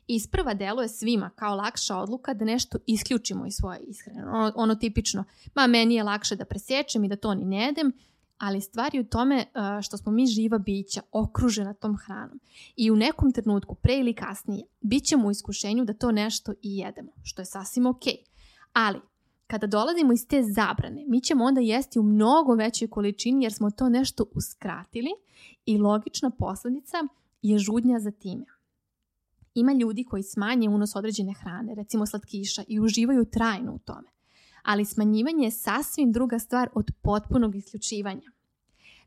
Isprva 0.07 0.53
deluje 0.53 0.89
svima 0.89 1.29
kao 1.29 1.55
lakša 1.55 1.95
odluka 1.95 2.33
da 2.33 2.45
nešto 2.45 2.77
isključimo 2.85 3.45
iz 3.45 3.53
svoje 3.53 3.79
ishrane. 3.79 4.25
Ono, 4.25 4.51
ono 4.55 4.75
tipično, 4.75 5.23
ma 5.55 5.67
meni 5.67 5.95
je 5.95 6.03
lakše 6.03 6.35
da 6.35 6.45
presječem 6.45 7.03
i 7.03 7.09
da 7.09 7.15
to 7.15 7.33
ni 7.33 7.45
ne 7.45 7.65
jedem, 7.65 7.93
ali 8.37 8.61
stvar 8.61 8.95
je 8.95 9.01
u 9.01 9.05
tome 9.05 9.35
uh, 9.35 9.81
što 9.81 9.97
smo 9.97 10.11
mi 10.11 10.25
živa 10.25 10.57
bića 10.57 11.01
okružena 11.11 11.73
tom 11.73 11.97
hranom 11.97 12.39
i 12.75 12.91
u 12.91 12.95
nekom 12.95 13.31
trenutku, 13.31 13.75
pre 13.75 13.97
ili 13.97 14.13
kasnije, 14.13 14.65
bit 14.81 15.03
ćemo 15.03 15.27
u 15.27 15.31
iskušenju 15.31 15.85
da 15.85 15.93
to 15.93 16.11
nešto 16.11 16.51
i 16.51 16.77
jedemo, 16.77 17.11
što 17.23 17.41
je 17.41 17.45
sasvim 17.45 17.85
ok. 17.85 18.03
Ali, 18.73 18.99
kada 19.47 19.67
dolazimo 19.67 20.13
iz 20.13 20.27
te 20.27 20.43
zabrane, 20.43 21.03
mi 21.07 21.21
ćemo 21.21 21.45
onda 21.45 21.61
jesti 21.61 21.99
u 21.99 22.03
mnogo 22.03 22.53
većoj 22.53 22.87
količini 22.87 23.43
jer 23.43 23.53
smo 23.53 23.71
to 23.71 23.89
nešto 23.89 24.25
uskratili 24.35 25.09
i 25.65 25.77
logična 25.77 26.29
posledica 26.29 26.97
je 27.41 27.59
žudnja 27.59 27.99
za 27.99 28.11
time. 28.11 28.45
Ima 29.59 29.73
ljudi 29.73 30.03
koji 30.03 30.23
smanje 30.23 30.69
unos 30.69 30.95
određene 30.95 31.33
hrane, 31.33 31.75
recimo 31.75 32.05
slatkiša, 32.05 32.63
i 32.67 32.79
uživaju 32.79 33.25
trajno 33.25 33.73
u 33.73 33.79
tome. 33.79 34.07
Ali 34.63 34.85
smanjivanje 34.85 35.45
je 35.45 35.51
sasvim 35.51 36.11
druga 36.11 36.39
stvar 36.39 36.69
od 36.73 36.91
potpunog 37.01 37.55
isključivanja. 37.55 38.31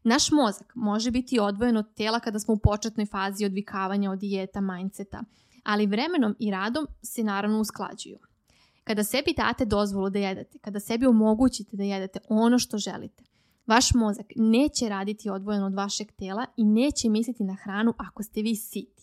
Naš 0.04 0.30
mozak 0.30 0.72
može 0.74 1.10
biti 1.10 1.40
odvojen 1.40 1.76
od 1.76 1.94
tela 1.94 2.20
kada 2.20 2.38
smo 2.38 2.54
u 2.54 2.58
početnoj 2.58 3.06
fazi 3.06 3.44
odvikavanja 3.44 4.10
od 4.10 4.18
dijeta, 4.18 4.60
mindseta, 4.60 5.24
ali 5.64 5.86
vremenom 5.86 6.36
i 6.38 6.50
radom 6.50 6.86
se 7.02 7.24
naravno 7.24 7.60
usklađuju. 7.60 8.18
Kada 8.84 9.04
sebi 9.04 9.34
date 9.36 9.64
dozvolu 9.64 10.10
da 10.10 10.18
jedete, 10.18 10.58
kada 10.58 10.80
sebi 10.80 11.06
omogućite 11.06 11.76
da 11.76 11.82
jedete 11.82 12.18
ono 12.28 12.58
što 12.58 12.78
želite, 12.78 13.24
vaš 13.66 13.94
mozak 13.94 14.26
neće 14.36 14.88
raditi 14.88 15.30
odvojeno 15.30 15.66
od 15.66 15.74
vašeg 15.74 16.12
tela 16.12 16.46
i 16.56 16.64
neće 16.64 17.08
misliti 17.08 17.44
na 17.44 17.54
hranu 17.54 17.94
ako 17.98 18.22
ste 18.22 18.42
vi 18.42 18.56
siti. 18.56 18.99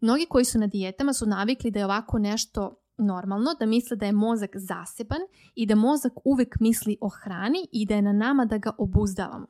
Mnogi 0.00 0.26
koji 0.28 0.44
su 0.44 0.58
na 0.58 0.66
dijetama 0.66 1.12
su 1.12 1.26
navikli 1.26 1.70
da 1.70 1.78
je 1.78 1.84
ovako 1.84 2.18
nešto 2.18 2.74
normalno, 2.98 3.54
da 3.60 3.66
misle 3.66 3.96
da 3.96 4.06
je 4.06 4.12
mozak 4.12 4.50
zaseban 4.54 5.20
i 5.54 5.66
da 5.66 5.74
mozak 5.74 6.12
uvek 6.24 6.60
misli 6.60 6.96
o 7.00 7.08
hrani 7.08 7.68
i 7.72 7.86
da 7.86 7.94
je 7.94 8.02
na 8.02 8.12
nama 8.12 8.44
da 8.44 8.58
ga 8.58 8.70
obuzdavamo. 8.78 9.46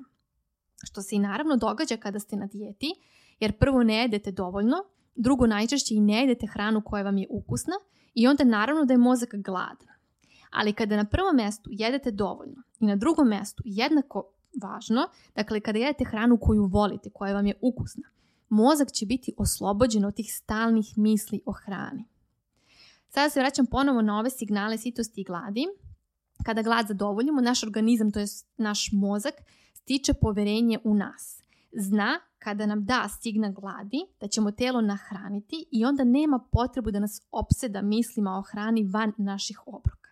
Što 0.84 1.02
se 1.02 1.16
i 1.16 1.18
naravno 1.18 1.56
događa 1.56 1.96
kada 1.96 2.18
ste 2.18 2.36
na 2.36 2.46
dijeti, 2.46 2.86
jer 3.40 3.58
prvo 3.58 3.82
ne 3.82 3.94
jedete 3.94 4.32
dovoljno, 4.32 4.76
drugo 5.14 5.46
najčešće 5.46 5.94
i 5.94 6.00
ne 6.00 6.20
jedete 6.20 6.46
hranu 6.46 6.82
koja 6.84 7.02
vam 7.02 7.18
je 7.18 7.26
ukusna 7.30 7.74
i 8.14 8.26
onda 8.26 8.44
naravno 8.44 8.84
da 8.84 8.94
je 8.94 8.98
mozak 8.98 9.34
gladan. 9.34 9.88
Ali 10.50 10.72
kada 10.72 10.96
na 10.96 11.04
prvom 11.04 11.36
mestu 11.36 11.70
jedete 11.72 12.10
dovoljno 12.10 12.62
i 12.80 12.86
na 12.86 12.96
drugom 12.96 13.28
mestu 13.28 13.62
jednako 13.66 14.24
važno, 14.62 15.08
dakle 15.34 15.60
kada 15.60 15.78
jedete 15.78 16.04
hranu 16.04 16.38
koju 16.40 16.66
volite, 16.66 17.10
koja 17.10 17.34
vam 17.34 17.46
je 17.46 17.54
ukusna, 17.60 18.08
mozak 18.48 18.92
će 18.92 19.06
biti 19.06 19.34
oslobođen 19.36 20.04
od 20.04 20.14
tih 20.14 20.34
stalnih 20.34 20.98
misli 20.98 21.40
o 21.46 21.52
hrani. 21.52 22.04
Sada 23.08 23.30
se 23.30 23.40
vraćam 23.40 23.66
ponovo 23.66 24.02
na 24.02 24.18
ove 24.18 24.30
signale 24.30 24.78
sitosti 24.78 25.20
i 25.20 25.24
gladi. 25.24 25.66
Kada 26.44 26.62
glad 26.62 26.86
zadovoljimo, 26.86 27.40
naš 27.40 27.62
organizam, 27.62 28.10
to 28.10 28.18
je 28.18 28.26
naš 28.56 28.90
mozak, 28.92 29.34
stiče 29.74 30.14
poverenje 30.14 30.78
u 30.84 30.94
nas. 30.94 31.42
Zna 31.72 32.20
kada 32.38 32.66
nam 32.66 32.84
da 32.84 33.08
signal 33.22 33.52
gladi 33.52 33.98
da 34.20 34.28
ćemo 34.28 34.50
telo 34.50 34.80
nahraniti 34.80 35.66
i 35.70 35.84
onda 35.84 36.04
nema 36.04 36.38
potrebu 36.52 36.90
da 36.90 37.00
nas 37.00 37.20
opseda 37.30 37.82
mislima 37.82 38.38
o 38.38 38.42
hrani 38.42 38.84
van 38.84 39.12
naših 39.16 39.60
obroka. 39.66 40.10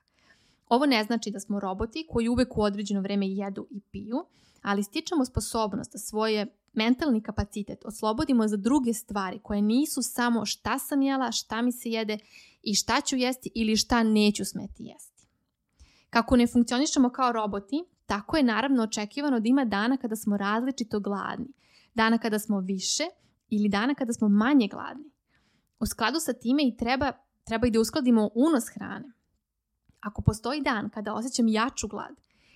Ovo 0.69 0.87
ne 0.87 1.05
znači 1.05 1.31
da 1.31 1.41
smo 1.41 1.61
roboti 1.61 2.07
koji 2.11 2.29
uvek 2.29 2.57
u 2.57 2.63
određeno 2.63 3.01
vreme 3.01 3.29
jedu 3.29 3.67
i 3.71 3.81
piju, 3.81 4.25
ali 4.63 4.83
stičemo 4.83 5.25
sposobnost 5.25 5.93
da 5.93 5.99
svoje 5.99 6.47
mentalni 6.77 7.23
kapacitet 7.23 7.85
oslobodimo 7.85 8.49
za 8.49 8.57
druge 8.57 8.95
stvari 8.95 9.41
koje 9.43 9.63
nisu 9.63 10.03
samo 10.03 10.47
šta 10.47 10.79
sam 10.79 11.03
jela, 11.03 11.33
šta 11.33 11.63
mi 11.63 11.73
se 11.73 11.91
jede 11.91 12.19
i 12.63 12.75
šta 12.75 13.01
ću 13.01 13.17
jesti 13.17 13.51
ili 13.55 13.77
šta 13.77 14.03
neću 14.03 14.45
smeti 14.45 14.83
jesti. 14.83 15.27
Kako 16.11 16.37
ne 16.37 16.47
funkcionišemo 16.47 17.11
kao 17.11 17.33
roboti, 17.33 17.85
tako 18.07 18.37
je 18.37 18.43
naravno 18.43 18.83
očekivano 18.83 19.41
da 19.41 19.49
ima 19.49 19.65
dana 19.65 19.97
kada 19.97 20.17
smo 20.17 20.37
različito 20.37 21.01
gladni, 21.01 21.49
dana 21.95 22.19
kada 22.19 22.39
smo 22.39 22.61
više 22.61 23.05
ili 23.49 23.69
dana 23.69 23.95
kada 23.95 24.13
smo 24.13 24.29
manje 24.29 24.69
gladni. 24.69 25.11
U 25.81 25.87
skladu 25.87 26.21
sa 26.21 26.33
time 26.33 26.69
i 26.69 26.77
treba, 26.77 27.13
treba 27.45 27.67
i 27.67 27.71
da 27.71 27.81
uskladimo 27.81 28.31
unos 28.35 28.65
hrane. 28.75 29.13
Ako 30.01 30.23
postoji 30.23 30.61
dan 30.61 30.91
kada 30.91 31.15
osjećam 31.15 31.49
jaču 31.49 31.89
glad, 31.89 32.15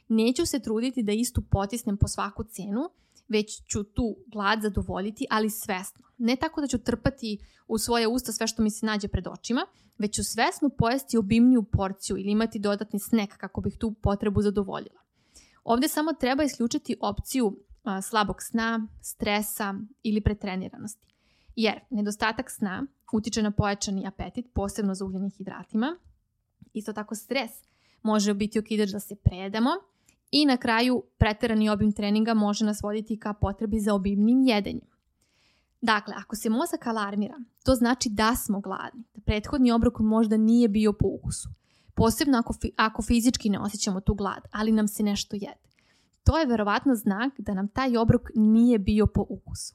neću 0.09 0.47
se 0.47 0.61
truditi 0.61 1.03
da 1.03 1.13
istu 1.13 1.43
potisnem 1.51 1.97
po 1.97 2.09
svaku 2.09 2.45
cenu, 2.45 2.91
već 3.31 3.63
ću 3.67 3.85
tu 3.85 4.17
glad 4.27 4.63
zadovoljiti, 4.63 5.27
ali 5.31 5.51
svesno. 5.51 6.05
Ne 6.19 6.37
tako 6.37 6.61
da 6.61 6.67
ću 6.67 6.79
trpati 6.79 7.39
u 7.69 7.79
svoje 7.79 8.09
usta 8.09 8.33
sve 8.33 8.47
što 8.47 8.63
mi 8.63 8.71
se 8.71 8.87
nađe 8.87 9.09
pred 9.09 9.27
očima, 9.27 9.67
već 9.99 10.17
ću 10.17 10.25
svesno 10.25 10.69
pojesti 10.69 11.19
obimniju 11.19 11.63
porciju 11.63 12.19
ili 12.19 12.31
imati 12.31 12.59
dodatni 12.59 12.99
snek 12.99 13.37
kako 13.37 13.61
bih 13.61 13.77
tu 13.79 13.93
potrebu 13.93 14.43
zadovoljila. 14.43 15.01
Ovde 15.65 15.89
samo 15.89 16.13
treba 16.13 16.43
isključiti 16.43 16.97
opciju 17.01 17.57
a, 17.83 18.03
slabog 18.03 18.37
sna, 18.43 18.87
stresa 19.03 19.75
ili 20.03 20.21
pretreniranosti. 20.21 21.07
Jer 21.57 21.81
nedostatak 21.91 22.51
sna 22.51 22.87
utiče 23.13 23.43
na 23.43 23.51
pojačani 23.51 24.07
apetit, 24.07 24.47
posebno 24.55 24.95
za 24.95 25.05
ugljenih 25.05 25.35
hidratima. 25.37 25.97
Isto 26.73 26.93
tako 26.93 27.15
stres 27.15 27.51
može 28.03 28.35
biti 28.35 28.59
okidač 28.59 28.91
da 28.91 29.01
se 29.01 29.17
prejedemo, 29.17 29.71
I 30.31 30.47
na 30.47 30.57
kraju, 30.57 31.03
preterani 31.19 31.69
obim 31.69 31.93
treninga 31.93 32.35
može 32.35 32.65
nas 32.65 32.83
voditi 32.83 33.19
ka 33.19 33.33
potrebi 33.33 33.81
za 33.81 33.95
obimnim 33.95 34.43
jedenjem. 34.43 34.91
Dakle, 35.81 36.15
ako 36.19 36.37
se 36.37 36.51
mozak 36.51 36.87
alarmira, 36.87 37.35
to 37.65 37.75
znači 37.75 38.09
da 38.09 38.37
smo 38.37 38.61
gladni, 38.61 39.05
da 39.15 39.21
prethodni 39.21 39.73
obrok 39.73 39.99
možda 39.99 40.37
nije 40.37 40.69
bio 40.69 40.93
po 40.93 41.09
ukusu. 41.09 41.49
Posebno 41.95 42.39
ako, 42.39 42.53
fi, 42.53 42.73
ako 42.77 43.03
fizički 43.03 43.51
ne 43.51 43.59
osjećamo 43.59 44.01
tu 44.01 44.15
glad, 44.15 44.43
ali 44.53 44.73
nam 44.73 44.89
se 44.89 45.03
nešto 45.03 45.37
jede. 45.37 45.71
To 46.25 46.39
je 46.39 46.47
verovatno 46.47 46.95
znak 46.95 47.33
da 47.39 47.55
nam 47.55 47.69
taj 47.69 47.97
obrok 47.97 48.23
nije 48.35 48.79
bio 48.79 49.07
po 49.07 49.27
ukusu. 49.29 49.75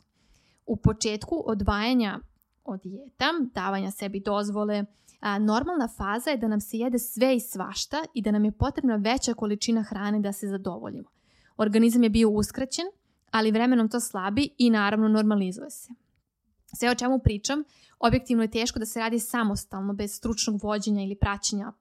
U 0.66 0.78
početku 0.78 1.44
odvajanja 1.46 2.20
od 2.64 2.82
dijeta, 2.82 3.26
davanja 3.54 3.92
sebi 3.92 4.20
dozvole, 4.20 4.86
a, 5.26 5.40
normalna 5.40 5.88
faza 5.88 6.30
je 6.30 6.38
da 6.38 6.48
nam 6.48 6.62
se 6.62 6.78
jede 6.78 7.00
sve 7.00 7.36
i 7.36 7.40
svašta 7.40 7.98
i 8.14 8.22
da 8.22 8.32
nam 8.32 8.46
je 8.46 8.52
potrebna 8.52 8.96
veća 8.96 9.34
količina 9.34 9.84
hrane 9.84 10.20
da 10.20 10.32
se 10.32 10.48
zadovoljimo. 10.48 11.10
Organizam 11.58 12.04
je 12.04 12.10
bio 12.10 12.30
uskraćen, 12.30 12.86
ali 13.32 13.52
vremenom 13.52 13.90
to 13.90 14.00
slabi 14.00 14.50
i 14.58 14.70
naravno 14.70 15.08
normalizuje 15.08 15.70
se. 15.70 15.94
Sve 16.80 16.90
o 16.90 16.96
čemu 16.96 17.20
pričam, 17.20 17.64
objektivno 18.00 18.44
je 18.44 18.52
teško 18.52 18.80
da 18.80 18.86
se 18.86 19.00
radi 19.00 19.20
samostalno, 19.20 19.94
bez 19.94 20.12
stručnog 20.12 20.64
vođenja 20.64 21.04
ili 21.04 21.16
praćenja 21.16 21.72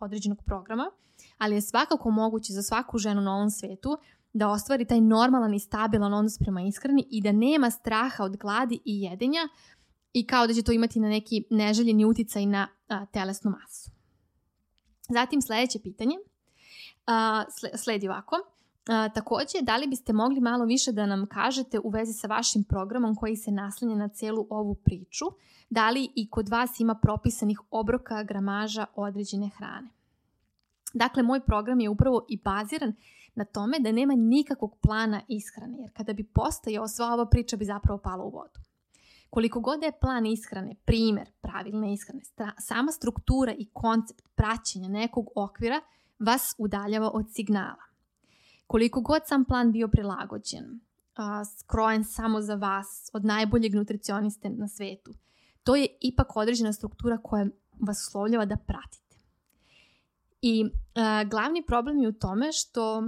određenog 0.00 0.42
programa, 0.46 0.90
ali 1.38 1.54
je 1.54 1.60
svakako 1.60 2.10
moguće 2.10 2.52
za 2.52 2.62
svaku 2.62 2.98
ženu 2.98 3.20
na 3.20 3.34
ovom 3.34 3.50
svetu 3.50 3.98
da 4.32 4.48
ostvari 4.48 4.84
taj 4.84 5.00
normalan 5.00 5.54
i 5.54 5.60
stabilan 5.60 6.14
odnos 6.14 6.38
prema 6.38 6.62
ishrani 6.62 7.06
i 7.10 7.22
da 7.22 7.32
nema 7.32 7.70
straha 7.70 8.24
od 8.24 8.36
gladi 8.36 8.80
i 8.84 9.02
jedenja, 9.02 9.48
i 10.12 10.26
kao 10.26 10.46
da 10.46 10.54
će 10.54 10.62
to 10.62 10.72
imati 10.72 11.00
na 11.00 11.08
neki 11.08 11.44
neželjeni 11.50 12.04
uticaj 12.04 12.46
na 12.46 12.68
a, 12.88 13.06
telesnu 13.06 13.50
masu. 13.50 13.90
Zatim 15.08 15.42
sledeće 15.42 15.78
pitanje 15.78 16.16
a, 17.06 17.44
sledi 17.76 18.08
ovako. 18.08 18.36
A, 18.88 19.08
takođe, 19.08 19.62
da 19.62 19.76
li 19.76 19.86
biste 19.86 20.12
mogli 20.12 20.40
malo 20.40 20.64
više 20.64 20.92
da 20.92 21.06
nam 21.06 21.26
kažete 21.26 21.78
u 21.78 21.90
vezi 21.90 22.12
sa 22.12 22.26
vašim 22.26 22.64
programom 22.64 23.14
koji 23.14 23.36
se 23.36 23.50
naslanja 23.50 23.94
na 23.94 24.08
celu 24.08 24.46
ovu 24.50 24.74
priču? 24.74 25.24
Da 25.70 25.90
li 25.90 26.08
i 26.14 26.30
kod 26.30 26.48
vas 26.48 26.80
ima 26.80 26.94
propisanih 26.94 27.60
obroka, 27.70 28.22
gramaža 28.22 28.86
određene 28.94 29.48
hrane? 29.48 29.88
Dakle, 30.94 31.22
moj 31.22 31.40
program 31.40 31.80
je 31.80 31.88
upravo 31.88 32.26
i 32.28 32.40
baziran 32.44 32.94
na 33.34 33.44
tome 33.44 33.78
da 33.78 33.92
nema 33.92 34.14
nikakvog 34.16 34.76
plana 34.82 35.20
ishrane, 35.28 35.78
jer 35.78 35.90
kada 35.92 36.12
bi 36.12 36.24
postojao, 36.24 36.88
sva 36.88 37.14
ova 37.14 37.26
priča 37.26 37.56
bi 37.56 37.64
zapravo 37.64 37.98
pala 37.98 38.24
u 38.24 38.30
vodu. 38.30 38.69
Koliko 39.30 39.60
god 39.60 39.82
je 39.82 39.98
plan 40.00 40.26
ishrane, 40.26 40.74
primer 40.84 41.30
pravilne 41.40 41.92
ishrane, 41.92 42.22
sama 42.58 42.92
struktura 42.92 43.54
i 43.58 43.70
koncept 43.72 44.28
praćenja 44.34 44.88
nekog 44.88 45.26
okvira 45.34 45.80
vas 46.18 46.54
udaljava 46.58 47.10
od 47.14 47.26
signala. 47.32 47.84
Koliko 48.66 49.00
god 49.00 49.22
sam 49.26 49.44
plan 49.44 49.72
bio 49.72 49.88
prilagođen, 49.88 50.80
skrojen 51.58 52.04
samo 52.04 52.40
za 52.40 52.54
vas, 52.54 53.10
od 53.12 53.24
najboljeg 53.24 53.74
nutricioniste 53.74 54.50
na 54.50 54.68
svetu, 54.68 55.14
to 55.62 55.76
je 55.76 55.86
ipak 56.00 56.36
određena 56.36 56.72
struktura 56.72 57.18
koja 57.18 57.46
vas 57.80 58.08
uslovljava 58.08 58.44
da 58.44 58.56
pratite. 58.56 59.16
I 60.42 60.64
a, 60.94 61.24
glavni 61.24 61.66
problem 61.66 61.98
je 61.98 62.08
u 62.08 62.12
tome 62.12 62.52
što 62.52 63.02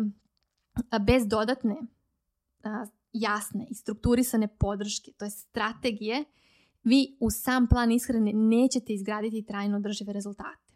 bez 1.06 1.26
dodatne 1.26 1.76
jasne 3.12 3.66
i 3.70 3.74
strukturisane 3.74 4.48
podrške, 4.48 5.12
to 5.18 5.24
je 5.24 5.30
strategije, 5.30 6.24
vi 6.84 7.16
u 7.20 7.30
sam 7.30 7.66
plan 7.66 7.92
ishrane 7.92 8.32
nećete 8.32 8.92
izgraditi 8.92 9.46
trajno 9.46 9.76
održive 9.76 10.12
rezultate. 10.12 10.72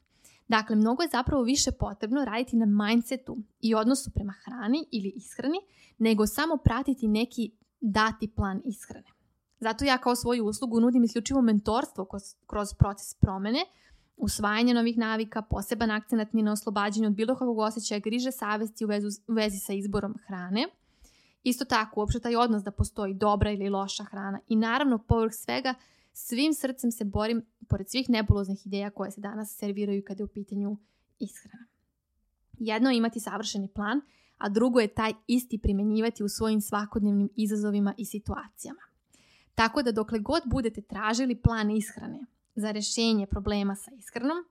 Dakle, 0.48 0.76
mnogo 0.76 1.02
je 1.02 1.08
zapravo 1.12 1.42
više 1.42 1.70
potrebno 1.72 2.24
raditi 2.24 2.56
na 2.56 2.66
mindsetu 2.66 3.36
i 3.60 3.74
odnosu 3.74 4.10
prema 4.10 4.34
hrani 4.44 4.86
ili 4.92 5.12
ishrani, 5.16 5.58
nego 5.98 6.26
samo 6.26 6.56
pratiti 6.56 7.08
neki 7.08 7.50
dati 7.80 8.28
plan 8.28 8.62
ishrane. 8.64 9.16
Zato 9.60 9.84
ja 9.84 9.98
kao 9.98 10.16
svoju 10.16 10.44
uslugu 10.44 10.80
nudim 10.80 11.04
isključivo 11.04 11.42
mentorstvo 11.42 12.06
kroz, 12.46 12.74
proces 12.78 13.14
promene, 13.14 13.64
usvajanje 14.16 14.74
novih 14.74 14.98
navika, 14.98 15.42
poseban 15.42 15.90
akcenat 15.90 16.32
na 16.32 16.52
oslobađanju 16.52 17.06
od 17.06 17.14
bilo 17.14 17.34
kakvog 17.34 17.58
osjećaja 17.58 17.98
griže 17.98 18.32
savesti 18.32 18.84
u, 18.84 18.88
vezu, 18.88 19.08
u 19.28 19.32
vezi 19.32 19.58
sa 19.58 19.72
izborom 19.72 20.14
hrane. 20.26 20.66
Isto 21.46 21.64
tako, 21.64 22.00
uopšte 22.00 22.20
taj 22.20 22.36
odnos 22.36 22.62
da 22.62 22.70
postoji 22.70 23.14
dobra 23.14 23.50
ili 23.50 23.68
loša 23.68 24.04
hrana. 24.04 24.40
I 24.48 24.56
naravno, 24.56 24.98
povrh 24.98 25.32
svega, 25.34 25.74
svim 26.12 26.54
srcem 26.54 26.90
se 26.90 27.04
borim 27.04 27.42
pored 27.68 27.90
svih 27.90 28.10
nebuloznih 28.10 28.66
ideja 28.66 28.90
koje 28.90 29.10
se 29.10 29.20
danas 29.20 29.56
serviraju 29.58 30.02
kada 30.06 30.20
je 30.20 30.24
u 30.24 30.28
pitanju 30.28 30.76
ishrana. 31.18 31.66
Jedno 32.58 32.90
je 32.90 32.96
imati 32.96 33.20
savršeni 33.20 33.68
plan, 33.68 34.00
a 34.38 34.48
drugo 34.48 34.80
je 34.80 34.94
taj 34.94 35.12
isti 35.26 35.58
primenjivati 35.58 36.24
u 36.24 36.28
svojim 36.28 36.60
svakodnevnim 36.60 37.28
izazovima 37.36 37.94
i 37.98 38.04
situacijama. 38.04 38.82
Tako 39.54 39.82
da 39.82 39.92
dokle 39.92 40.18
god 40.18 40.42
budete 40.46 40.82
tražili 40.82 41.42
plan 41.42 41.70
ishrane 41.70 42.26
za 42.54 42.70
rešenje 42.70 43.26
problema 43.26 43.74
sa 43.76 43.90
ishranom, 43.98 44.44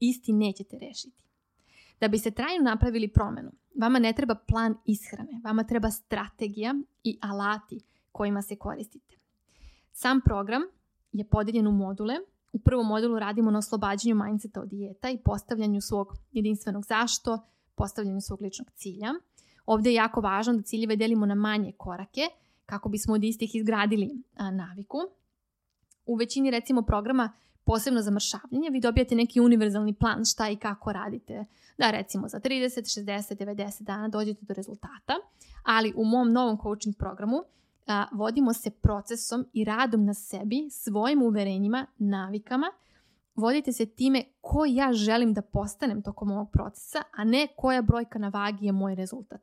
isti 0.00 0.32
nećete 0.32 0.78
rešiti. 0.78 1.24
Da 2.00 2.08
biste 2.08 2.30
trajno 2.30 2.64
napravili 2.64 3.08
promenu, 3.08 3.52
vama 3.74 3.98
ne 3.98 4.12
treba 4.12 4.34
plan 4.34 4.74
ishrane, 4.86 5.40
vama 5.44 5.64
treba 5.64 5.90
strategija 5.90 6.74
i 7.04 7.18
alati 7.22 7.80
kojima 8.12 8.42
se 8.42 8.56
koristite. 8.56 9.16
Sam 9.92 10.20
program 10.24 10.62
je 11.12 11.24
podeljen 11.24 11.66
u 11.66 11.72
module. 11.72 12.14
U 12.52 12.58
prvom 12.58 12.86
modulu 12.86 13.18
radimo 13.18 13.50
na 13.50 13.58
oslobađanju 13.58 14.14
mindseta 14.14 14.60
od 14.60 14.68
dijeta 14.68 15.10
i 15.10 15.18
postavljanju 15.24 15.80
svog 15.80 16.12
jedinstvenog 16.32 16.84
zašto, 16.84 17.38
postavljanju 17.74 18.20
svog 18.20 18.42
ličnog 18.42 18.70
cilja. 18.70 19.14
Ovde 19.66 19.90
je 19.90 19.94
jako 19.94 20.20
važno 20.20 20.52
da 20.52 20.62
ciljeve 20.62 20.96
delimo 20.96 21.26
na 21.26 21.34
manje 21.34 21.72
korake 21.76 22.22
kako 22.66 22.88
bismo 22.88 23.14
od 23.14 23.24
istih 23.24 23.54
izgradili 23.54 24.10
naviku. 24.52 24.98
U 26.06 26.14
većini 26.14 26.50
recimo 26.50 26.82
programa 26.82 27.32
posebno 27.70 28.02
za 28.02 28.10
mršavljenje, 28.10 28.70
vi 28.70 28.80
dobijate 28.80 29.14
neki 29.14 29.40
univerzalni 29.40 29.94
plan 29.94 30.24
šta 30.24 30.48
i 30.48 30.56
kako 30.56 30.92
radite. 30.92 31.44
Da 31.78 31.90
recimo 31.90 32.28
za 32.28 32.40
30, 32.40 33.00
60, 33.00 33.44
90 33.44 33.82
dana 33.82 34.08
dođete 34.08 34.44
do 34.44 34.54
rezultata, 34.54 35.14
ali 35.62 35.92
u 35.96 36.04
mom 36.04 36.32
novom 36.32 36.58
coaching 36.62 36.96
programu 36.96 37.36
a, 37.86 38.06
vodimo 38.12 38.52
se 38.52 38.70
procesom 38.70 39.46
i 39.52 39.64
radom 39.64 40.04
na 40.04 40.14
sebi, 40.14 40.68
svojim 40.70 41.22
uverenjima, 41.22 41.86
navikama, 41.98 42.66
vodite 43.34 43.72
se 43.72 43.86
time 43.86 44.24
ko 44.40 44.64
ja 44.68 44.92
želim 44.92 45.34
da 45.34 45.42
postanem 45.42 46.02
tokom 46.02 46.30
ovog 46.30 46.50
procesa, 46.52 47.02
a 47.12 47.24
ne 47.24 47.48
koja 47.56 47.82
brojka 47.82 48.18
na 48.18 48.28
vagi 48.28 48.66
je 48.66 48.72
moj 48.72 48.94
rezultat. 48.94 49.40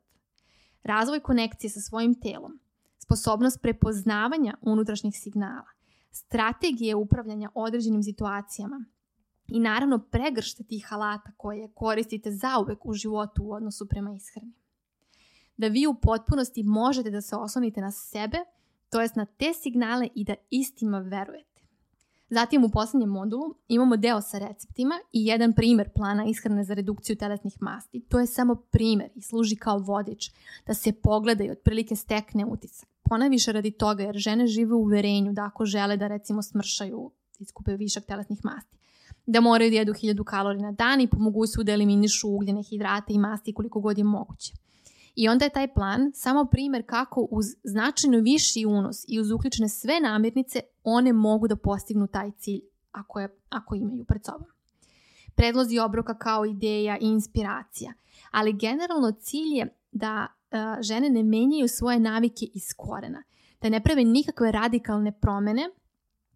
Razvoj 0.82 1.20
konekcije 1.20 1.70
sa 1.70 1.80
svojim 1.80 2.20
telom, 2.20 2.60
sposobnost 2.98 3.62
prepoznavanja 3.62 4.54
unutrašnjih 4.60 5.14
signala, 5.16 5.77
strategije 6.18 6.94
upravljanja 6.94 7.50
određenim 7.54 8.02
situacijama 8.02 8.84
i 9.48 9.60
naravno 9.60 9.98
pregršte 9.98 10.64
tih 10.64 10.92
alata 10.92 11.32
koje 11.36 11.72
koristite 11.74 12.32
zauvek 12.32 12.86
u 12.86 12.92
životu 12.92 13.42
u 13.44 13.52
odnosu 13.52 13.88
prema 13.88 14.14
ishrani. 14.14 14.52
Da 15.56 15.68
vi 15.68 15.86
u 15.86 15.94
potpunosti 15.94 16.62
možete 16.62 17.10
da 17.10 17.20
se 17.20 17.36
oslonite 17.36 17.80
na 17.80 17.90
sebe, 17.90 18.38
to 18.90 19.00
jest 19.00 19.16
na 19.16 19.24
te 19.24 19.52
signale 19.54 20.08
i 20.14 20.24
da 20.24 20.34
istima 20.50 20.98
verujete. 20.98 21.48
Zatim 22.30 22.64
u 22.64 22.68
poslednjem 22.68 23.10
modulu 23.10 23.54
imamo 23.68 23.96
deo 23.96 24.20
sa 24.20 24.38
receptima 24.38 24.94
i 25.12 25.26
jedan 25.26 25.52
primer 25.52 25.90
plana 25.94 26.24
ishrane 26.24 26.64
za 26.64 26.74
redukciju 26.74 27.16
telesnih 27.16 27.56
masti. 27.60 28.00
To 28.00 28.20
je 28.20 28.26
samo 28.26 28.54
primer 28.54 29.10
i 29.14 29.22
služi 29.22 29.56
kao 29.56 29.78
vodič 29.78 30.30
da 30.66 30.74
se 30.74 30.92
pogleda 30.92 31.44
i 31.44 31.50
otprilike 31.50 31.96
stekne 31.96 32.44
utisak. 32.44 32.88
Ponajviše 33.08 33.52
radi 33.52 33.70
toga 33.70 34.02
jer 34.02 34.16
žene 34.16 34.46
žive 34.46 34.74
u 34.74 34.82
uverenju 34.82 35.32
da 35.32 35.44
ako 35.44 35.66
žele 35.66 35.96
da 35.96 36.08
recimo 36.08 36.42
smršaju, 36.42 37.10
iskupe 37.38 37.76
višak 37.76 38.04
telesnih 38.04 38.38
masti, 38.44 38.76
da 39.26 39.40
moraju 39.40 39.70
da 39.70 39.76
jedu 39.76 39.92
1000 39.92 40.24
kalorija 40.24 40.62
na 40.62 40.72
dan 40.72 41.00
i 41.00 41.06
po 41.06 41.18
mogućstvu 41.18 41.64
da 41.64 41.72
eliminišu 41.72 42.28
ugljene 42.28 42.62
hidrate 42.62 43.12
i 43.12 43.18
masti 43.18 43.52
koliko 43.52 43.80
god 43.80 43.98
je 43.98 44.04
moguće. 44.04 44.52
I 45.14 45.28
onda 45.28 45.44
je 45.44 45.50
taj 45.50 45.74
plan 45.74 46.12
samo 46.14 46.44
primer 46.44 46.82
kako 46.86 47.28
uz 47.30 47.46
značajno 47.64 48.18
viši 48.18 48.66
unos 48.66 49.04
i 49.08 49.20
uz 49.20 49.30
uključene 49.30 49.68
sve 49.68 50.00
namirnice 50.00 50.60
one 50.84 51.12
mogu 51.12 51.48
da 51.48 51.56
postignu 51.56 52.06
taj 52.06 52.30
cilj 52.30 52.60
ako, 52.92 53.20
je, 53.20 53.28
ako 53.48 53.74
imaju 53.74 54.04
pred 54.04 54.24
sobom. 54.24 54.48
Predlozi 55.34 55.78
obroka 55.78 56.18
kao 56.18 56.44
ideja 56.44 56.98
i 56.98 57.06
inspiracija, 57.06 57.92
ali 58.30 58.52
generalno 58.52 59.12
cilj 59.12 59.58
je 59.58 59.74
da 59.92 60.26
žene 60.80 61.10
ne 61.10 61.22
menjaju 61.22 61.68
svoje 61.68 62.00
navike 62.00 62.46
iz 62.54 62.72
korena, 62.76 63.22
da 63.62 63.68
ne 63.68 63.82
prave 63.82 64.04
nikakve 64.04 64.52
radikalne 64.52 65.12
promene, 65.20 65.70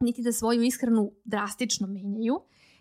niti 0.00 0.22
da 0.22 0.32
svoju 0.32 0.62
ishranu 0.62 1.12
drastično 1.24 1.86
menjaju. 1.86 2.40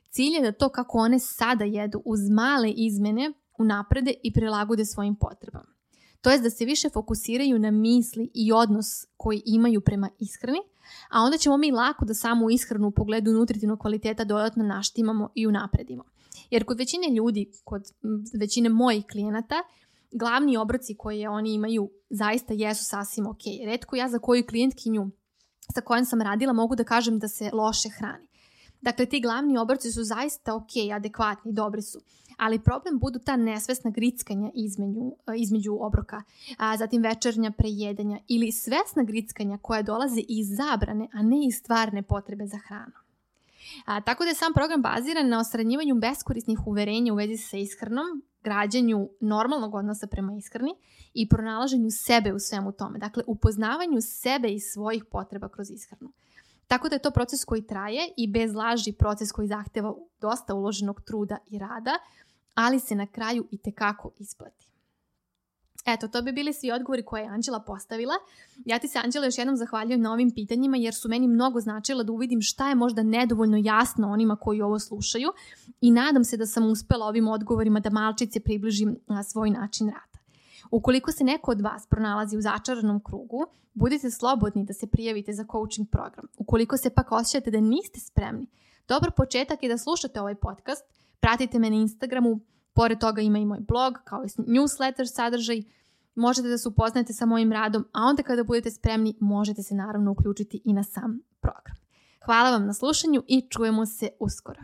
Cilj 0.10 0.36
je 0.36 0.42
da 0.42 0.52
to 0.52 0.70
kako 0.70 0.98
one 0.98 1.20
sada 1.20 1.64
jedu 1.64 2.02
uz 2.06 2.20
male 2.30 2.72
izmene 2.72 3.34
unaprede 3.58 4.14
i 4.24 4.34
prilagode 4.34 4.86
svojim 4.86 5.16
potrebama. 5.16 5.74
To 6.22 6.32
je 6.32 6.40
da 6.40 6.50
se 6.50 6.66
više 6.66 6.90
fokusiraju 6.90 7.60
na 7.60 7.72
misli 7.72 8.32
i 8.34 8.52
odnos 8.52 8.88
koji 9.18 9.42
imaju 9.46 9.82
prema 9.82 10.10
ishrani, 10.20 10.60
a 11.10 11.22
onda 11.22 11.38
ćemo 11.38 11.58
mi 11.58 11.72
lako 11.72 12.06
da 12.06 12.14
samu 12.14 12.50
ishranu 12.50 12.88
u 12.88 12.92
pogledu 12.92 13.32
nutritivnog 13.32 13.80
kvaliteta 13.80 14.24
dodatno 14.24 14.64
naštimamo 14.64 15.30
i 15.36 15.48
unapredimo. 15.48 16.04
Jer 16.50 16.66
kod 16.66 16.78
većine 16.78 17.10
ljudi, 17.10 17.52
kod 17.64 17.84
većine 18.40 18.70
mojih 18.70 19.06
klijenata, 19.12 19.56
glavni 20.12 20.58
obroci 20.58 20.96
koje 20.98 21.30
oni 21.30 21.54
imaju 21.54 21.92
zaista 22.10 22.54
jesu 22.54 22.86
sasvim 22.86 23.28
ok. 23.28 23.42
Redko 23.66 23.96
ja 23.96 24.10
za 24.10 24.20
koju 24.20 24.46
klijentkinju 24.46 25.10
sa 25.74 25.82
kojom 25.82 26.06
sam 26.06 26.22
radila 26.22 26.54
mogu 26.54 26.76
da 26.76 26.84
kažem 26.84 27.20
da 27.20 27.28
se 27.28 27.50
loše 27.54 27.90
hrani. 27.90 28.28
Dakle, 28.82 29.06
ti 29.06 29.22
glavni 29.22 29.58
obroci 29.58 29.92
su 29.92 30.04
zaista 30.04 30.56
ok, 30.56 30.72
adekvatni, 30.96 31.54
dobri 31.54 31.82
su. 31.82 32.00
Ali 32.38 32.64
problem 32.64 33.00
budu 33.00 33.20
ta 33.20 33.36
nesvesna 33.36 33.92
grickanja 33.92 34.52
između, 34.56 35.12
između 35.38 35.78
obroka, 35.80 36.24
a 36.58 36.78
zatim 36.78 37.02
večernja 37.02 37.52
prejedanja 37.52 38.20
ili 38.28 38.52
svesna 38.52 39.04
grickanja 39.04 39.58
koja 39.58 39.82
dolaze 39.82 40.22
iz 40.28 40.48
zabrane, 40.58 41.08
a 41.14 41.22
ne 41.22 41.48
iz 41.48 41.56
stvarne 41.56 42.04
potrebe 42.04 42.48
za 42.48 42.58
hranu. 42.68 42.94
A, 43.86 44.02
tako 44.02 44.24
da 44.24 44.30
je 44.30 44.36
sam 44.36 44.54
program 44.54 44.82
baziran 44.82 45.30
na 45.30 45.40
osranjivanju 45.40 45.96
beskorisnih 45.96 46.68
uverenja 46.68 47.14
u 47.14 47.16
vezi 47.16 47.38
sa 47.38 47.58
ishranom, 47.58 48.22
građanju 48.44 49.10
normalnog 49.20 49.76
odnosa 49.76 50.08
prema 50.08 50.34
ishrani 50.34 50.76
i 51.14 51.30
pronalaženju 51.30 51.90
sebe 51.92 52.34
u 52.34 52.40
svemu 52.40 52.72
tome. 52.72 53.00
Dakle, 53.00 53.24
upoznavanju 53.28 54.02
sebe 54.02 54.50
i 54.54 54.60
svojih 54.60 55.06
potreba 55.06 55.50
kroz 55.50 55.72
ishranu. 55.72 56.12
Tako 56.68 56.90
da 56.90 56.96
je 56.96 57.02
to 57.02 57.12
proces 57.12 57.46
koji 57.46 57.68
traje 57.68 58.14
i 58.18 58.28
bez 58.28 58.56
laži 58.56 58.94
proces 58.94 59.32
koji 59.32 59.48
zahteva 59.48 59.94
dosta 60.22 60.54
uloženog 60.54 61.02
truda 61.02 61.38
i 61.48 61.60
rada, 61.60 61.92
ali 62.54 62.80
se 62.80 62.96
na 62.96 63.08
kraju 63.08 63.48
i 63.52 63.58
tekako 63.58 64.12
isplati. 64.20 64.71
Eto, 65.86 66.08
to 66.08 66.22
bi 66.22 66.32
bili 66.32 66.54
svi 66.54 66.72
odgovori 66.72 67.06
koje 67.06 67.22
je 67.22 67.28
Anđela 67.28 67.60
postavila. 67.60 68.14
Ja 68.66 68.80
ti 68.80 68.88
se, 68.88 69.00
Anđela, 69.04 69.26
još 69.26 69.38
jednom 69.38 69.58
zahvaljujem 69.58 70.02
na 70.02 70.14
ovim 70.14 70.32
pitanjima 70.32 70.78
jer 70.78 70.94
su 70.94 71.10
meni 71.10 71.28
mnogo 71.28 71.60
značila 71.60 72.04
da 72.04 72.12
uvidim 72.12 72.42
šta 72.42 72.70
je 72.70 72.76
možda 72.76 73.04
nedovoljno 73.04 73.58
jasno 73.58 74.12
onima 74.12 74.36
koji 74.36 74.62
ovo 74.62 74.80
slušaju 74.80 75.30
i 75.82 75.92
nadam 75.92 76.24
se 76.24 76.38
da 76.38 76.46
sam 76.46 76.72
uspela 76.72 77.06
ovim 77.06 77.28
odgovorima 77.28 77.80
da 77.80 77.90
malčice 77.90 78.40
približim 78.40 79.00
na 79.08 79.24
svoj 79.24 79.50
način 79.50 79.88
rada. 79.88 80.20
Ukoliko 80.72 81.12
se 81.12 81.24
neko 81.24 81.52
od 81.52 81.62
vas 81.62 81.88
pronalazi 81.88 82.38
u 82.38 82.42
začaranom 82.42 83.04
krugu, 83.04 83.46
budite 83.74 84.12
slobodni 84.12 84.66
da 84.66 84.74
se 84.74 84.88
prijavite 84.88 85.34
za 85.34 85.46
coaching 85.52 85.90
program. 85.90 86.26
Ukoliko 86.38 86.78
se 86.78 86.90
pak 86.90 87.12
osjećate 87.12 87.52
da 87.52 87.60
niste 87.60 88.00
spremni, 88.00 88.48
dobar 88.88 89.12
početak 89.12 89.64
je 89.64 89.70
da 89.70 89.78
slušate 89.78 90.22
ovaj 90.22 90.36
podcast, 90.36 90.86
pratite 91.20 91.60
me 91.60 91.70
na 91.70 91.76
Instagramu, 91.76 92.40
Pored 92.74 93.00
toga 93.00 93.22
ima 93.22 93.40
i 93.40 93.46
moj 93.46 93.60
blog, 93.60 93.94
kao 94.04 94.24
i 94.24 94.28
newsletter 94.28 95.06
sadržaj. 95.06 95.64
Možete 96.16 96.48
da 96.48 96.58
se 96.58 96.70
upoznate 96.70 97.14
sa 97.14 97.26
mojim 97.26 97.52
radom, 97.52 97.86
a 97.94 98.04
onda 98.04 98.24
kada 98.24 98.44
budete 98.44 98.72
spremni 98.72 99.18
možete 99.20 99.64
se 99.64 99.76
naravno 99.76 100.12
uključiti 100.12 100.62
i 100.66 100.74
na 100.74 100.84
sam 100.84 101.20
program. 101.42 101.76
Hvala 102.26 102.52
vam 102.52 102.66
na 102.66 102.74
slušanju 102.74 103.24
i 103.28 103.48
čujemo 103.50 103.86
se 103.86 104.10
uskoro. 104.20 104.62